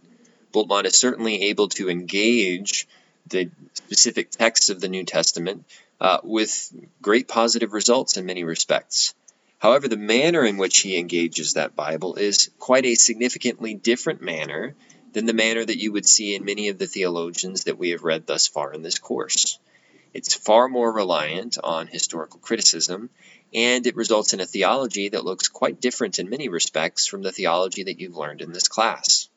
Bultmann 0.53 0.85
is 0.85 0.97
certainly 0.97 1.43
able 1.43 1.69
to 1.69 1.89
engage 1.89 2.87
the 3.27 3.49
specific 3.73 4.31
texts 4.31 4.69
of 4.69 4.81
the 4.81 4.87
New 4.87 5.05
Testament 5.05 5.65
uh, 6.01 6.19
with 6.23 6.73
great 7.01 7.27
positive 7.27 7.73
results 7.73 8.17
in 8.17 8.25
many 8.25 8.43
respects. 8.43 9.13
However, 9.59 9.89
the 9.89 9.97
manner 9.97 10.45
in 10.45 10.57
which 10.57 10.79
he 10.79 10.97
engages 10.97 11.53
that 11.53 11.75
Bible 11.75 12.15
is 12.15 12.49
quite 12.59 12.85
a 12.85 12.95
significantly 12.95 13.73
different 13.73 14.21
manner 14.21 14.73
than 15.11 15.25
the 15.25 15.33
manner 15.33 15.65
that 15.65 15.81
you 15.81 15.91
would 15.91 16.07
see 16.07 16.33
in 16.33 16.45
many 16.45 16.69
of 16.69 16.77
the 16.77 16.87
theologians 16.87 17.65
that 17.65 17.77
we 17.77 17.89
have 17.89 18.03
read 18.03 18.25
thus 18.25 18.47
far 18.47 18.73
in 18.73 18.83
this 18.83 18.99
course. 18.99 19.59
It's 20.13 20.33
far 20.33 20.69
more 20.69 20.91
reliant 20.91 21.57
on 21.61 21.87
historical 21.87 22.39
criticism, 22.39 23.09
and 23.53 23.85
it 23.85 23.97
results 23.97 24.31
in 24.33 24.39
a 24.39 24.45
theology 24.45 25.09
that 25.09 25.25
looks 25.25 25.49
quite 25.49 25.81
different 25.81 26.19
in 26.19 26.29
many 26.29 26.47
respects 26.47 27.05
from 27.05 27.21
the 27.21 27.33
theology 27.33 27.83
that 27.83 27.99
you've 27.99 28.15
learned 28.15 28.41
in 28.41 28.53
this 28.53 28.69
class. 28.69 29.27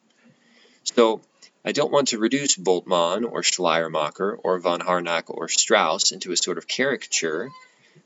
So, 0.85 1.21
I 1.65 1.73
don't 1.73 1.93
want 1.93 2.09
to 2.09 2.19
reduce 2.19 2.57
Bultmann 2.57 3.25
or 3.25 3.43
Schleiermacher 3.43 4.37
or 4.37 4.59
von 4.61 4.81
Harnack 4.81 5.25
or 5.27 5.49
Strauss 5.49 6.13
into 6.13 6.33
a 6.33 6.37
sort 6.37 6.59
of 6.59 6.69
caricature 6.69 7.51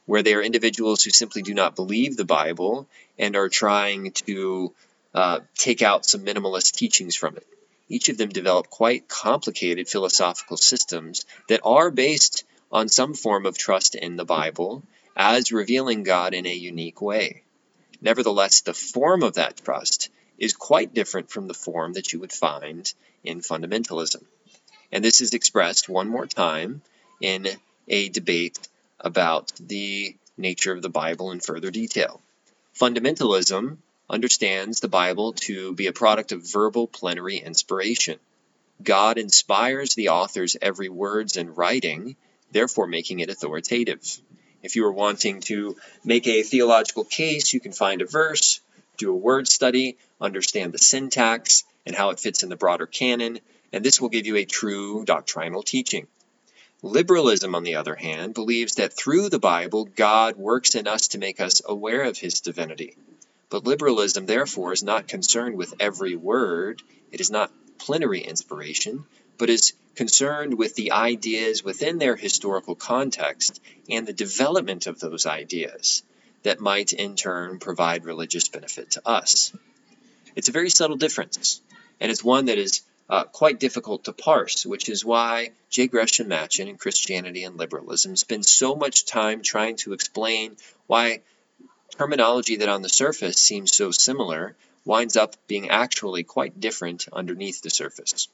where 0.06 0.22
they 0.22 0.34
are 0.34 0.42
individuals 0.42 1.02
who 1.02 1.10
simply 1.10 1.42
do 1.42 1.52
not 1.52 1.76
believe 1.76 2.16
the 2.16 2.24
Bible 2.24 2.88
and 3.18 3.36
are 3.36 3.48
trying 3.48 4.12
to 4.12 4.72
uh, 5.14 5.40
take 5.56 5.82
out 5.82 6.06
some 6.06 6.24
minimalist 6.24 6.74
teachings 6.74 7.14
from 7.14 7.36
it. 7.36 7.46
Each 7.88 8.08
of 8.08 8.18
them 8.18 8.30
develop 8.30 8.70
quite 8.70 9.08
complicated 9.08 9.88
philosophical 9.88 10.56
systems 10.56 11.24
that 11.48 11.60
are 11.64 11.90
based 11.90 12.44
on 12.72 12.88
some 12.88 13.14
form 13.14 13.46
of 13.46 13.56
trust 13.56 13.94
in 13.94 14.16
the 14.16 14.24
Bible 14.24 14.82
as 15.16 15.52
revealing 15.52 16.02
God 16.02 16.34
in 16.34 16.46
a 16.46 16.54
unique 16.54 17.00
way. 17.00 17.42
Nevertheless, 18.00 18.60
the 18.60 18.74
form 18.74 19.22
of 19.22 19.34
that 19.34 19.62
trust 19.64 20.10
is 20.38 20.52
quite 20.52 20.94
different 20.94 21.30
from 21.30 21.48
the 21.48 21.54
form 21.54 21.94
that 21.94 22.12
you 22.12 22.20
would 22.20 22.32
find 22.32 22.92
in 23.24 23.40
fundamentalism. 23.40 24.22
And 24.92 25.04
this 25.04 25.20
is 25.20 25.32
expressed 25.32 25.88
one 25.88 26.08
more 26.08 26.26
time 26.26 26.82
in 27.20 27.46
a 27.88 28.08
debate 28.08 28.58
about 29.00 29.52
the 29.60 30.16
nature 30.36 30.72
of 30.72 30.82
the 30.82 30.88
Bible 30.88 31.30
in 31.32 31.40
further 31.40 31.70
detail. 31.70 32.20
Fundamentalism 32.78 33.78
understands 34.08 34.80
the 34.80 34.88
Bible 34.88 35.32
to 35.32 35.74
be 35.74 35.86
a 35.86 35.92
product 35.92 36.32
of 36.32 36.50
verbal 36.52 36.86
plenary 36.86 37.38
inspiration. 37.38 38.18
God 38.82 39.18
inspires 39.18 39.94
the 39.94 40.10
author's 40.10 40.56
every 40.60 40.88
words 40.88 41.36
and 41.36 41.56
writing, 41.56 42.16
therefore 42.52 42.86
making 42.86 43.20
it 43.20 43.30
authoritative. 43.30 44.20
If 44.62 44.76
you 44.76 44.84
are 44.86 44.92
wanting 44.92 45.40
to 45.42 45.76
make 46.04 46.26
a 46.26 46.42
theological 46.42 47.04
case, 47.04 47.52
you 47.52 47.60
can 47.60 47.72
find 47.72 48.02
a 48.02 48.06
verse, 48.06 48.60
do 48.98 49.10
a 49.10 49.16
word 49.16 49.48
study, 49.48 49.96
understand 50.20 50.72
the 50.72 50.78
syntax 50.78 51.64
and 51.84 51.94
how 51.94 52.10
it 52.10 52.20
fits 52.20 52.42
in 52.42 52.48
the 52.48 52.56
broader 52.56 52.86
canon, 52.86 53.38
and 53.72 53.84
this 53.84 54.00
will 54.00 54.08
give 54.08 54.26
you 54.26 54.36
a 54.36 54.44
true 54.44 55.04
doctrinal 55.04 55.62
teaching. 55.62 56.06
Liberalism, 56.82 57.54
on 57.54 57.64
the 57.64 57.76
other 57.76 57.94
hand, 57.94 58.34
believes 58.34 58.74
that 58.74 58.92
through 58.92 59.30
the 59.30 59.38
Bible, 59.38 59.84
God 59.84 60.36
works 60.36 60.74
in 60.74 60.86
us 60.86 61.08
to 61.08 61.18
make 61.18 61.40
us 61.40 61.62
aware 61.64 62.02
of 62.02 62.18
his 62.18 62.40
divinity. 62.40 62.96
But 63.48 63.64
liberalism, 63.64 64.26
therefore, 64.26 64.72
is 64.72 64.82
not 64.82 65.08
concerned 65.08 65.56
with 65.56 65.74
every 65.80 66.16
word, 66.16 66.82
it 67.10 67.20
is 67.20 67.30
not 67.30 67.52
plenary 67.78 68.20
inspiration, 68.20 69.04
but 69.38 69.50
is 69.50 69.72
concerned 69.94 70.58
with 70.58 70.74
the 70.74 70.92
ideas 70.92 71.64
within 71.64 71.98
their 71.98 72.16
historical 72.16 72.74
context 72.74 73.60
and 73.88 74.06
the 74.06 74.12
development 74.12 74.86
of 74.86 75.00
those 75.00 75.26
ideas 75.26 76.02
that 76.42 76.60
might 76.60 76.92
in 76.92 77.16
turn 77.16 77.58
provide 77.58 78.04
religious 78.04 78.48
benefit 78.48 78.92
to 78.92 79.08
us. 79.08 79.52
It's 80.34 80.48
a 80.48 80.52
very 80.52 80.70
subtle 80.70 80.96
difference, 80.96 81.62
and 82.00 82.10
it's 82.10 82.22
one 82.22 82.46
that 82.46 82.58
is 82.58 82.82
uh, 83.08 83.24
quite 83.24 83.60
difficult 83.60 84.04
to 84.04 84.12
parse, 84.12 84.66
which 84.66 84.88
is 84.88 85.04
why 85.04 85.50
J. 85.70 85.86
Gresham 85.86 86.28
Machen 86.28 86.68
in 86.68 86.76
Christianity 86.76 87.44
and 87.44 87.56
Liberalism 87.56 88.16
spends 88.16 88.50
so 88.50 88.74
much 88.74 89.06
time 89.06 89.42
trying 89.42 89.76
to 89.76 89.92
explain 89.92 90.56
why 90.86 91.20
terminology 91.96 92.56
that 92.56 92.68
on 92.68 92.82
the 92.82 92.88
surface 92.88 93.38
seems 93.38 93.74
so 93.74 93.90
similar 93.90 94.56
winds 94.84 95.16
up 95.16 95.36
being 95.46 95.70
actually 95.70 96.24
quite 96.24 96.60
different 96.60 97.06
underneath 97.12 97.62
the 97.62 97.70
surface. 97.70 98.28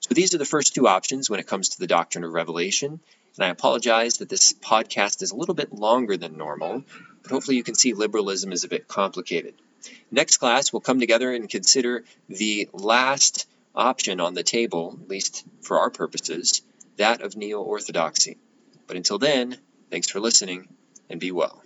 So 0.00 0.14
these 0.14 0.34
are 0.34 0.38
the 0.38 0.44
first 0.44 0.74
two 0.74 0.88
options 0.88 1.28
when 1.28 1.40
it 1.40 1.46
comes 1.46 1.70
to 1.70 1.78
the 1.78 1.86
doctrine 1.86 2.24
of 2.24 2.32
revelation. 2.32 3.00
And 3.36 3.44
I 3.44 3.48
apologize 3.48 4.18
that 4.18 4.28
this 4.28 4.52
podcast 4.52 5.22
is 5.22 5.32
a 5.32 5.36
little 5.36 5.54
bit 5.54 5.72
longer 5.72 6.16
than 6.16 6.36
normal, 6.36 6.84
but 7.22 7.30
hopefully 7.30 7.56
you 7.56 7.64
can 7.64 7.74
see 7.74 7.92
liberalism 7.92 8.52
is 8.52 8.64
a 8.64 8.68
bit 8.68 8.88
complicated. 8.88 9.54
Next 10.10 10.38
class, 10.38 10.72
we'll 10.72 10.80
come 10.80 11.00
together 11.00 11.32
and 11.32 11.48
consider 11.48 12.04
the 12.28 12.68
last 12.72 13.46
option 13.74 14.20
on 14.20 14.34
the 14.34 14.42
table, 14.42 14.98
at 15.02 15.08
least 15.08 15.44
for 15.62 15.80
our 15.80 15.90
purposes, 15.90 16.62
that 16.96 17.22
of 17.22 17.36
neo 17.36 17.60
orthodoxy. 17.60 18.36
But 18.86 18.96
until 18.96 19.18
then, 19.18 19.56
thanks 19.90 20.08
for 20.08 20.20
listening 20.20 20.68
and 21.10 21.18
be 21.18 21.32
well. 21.32 21.63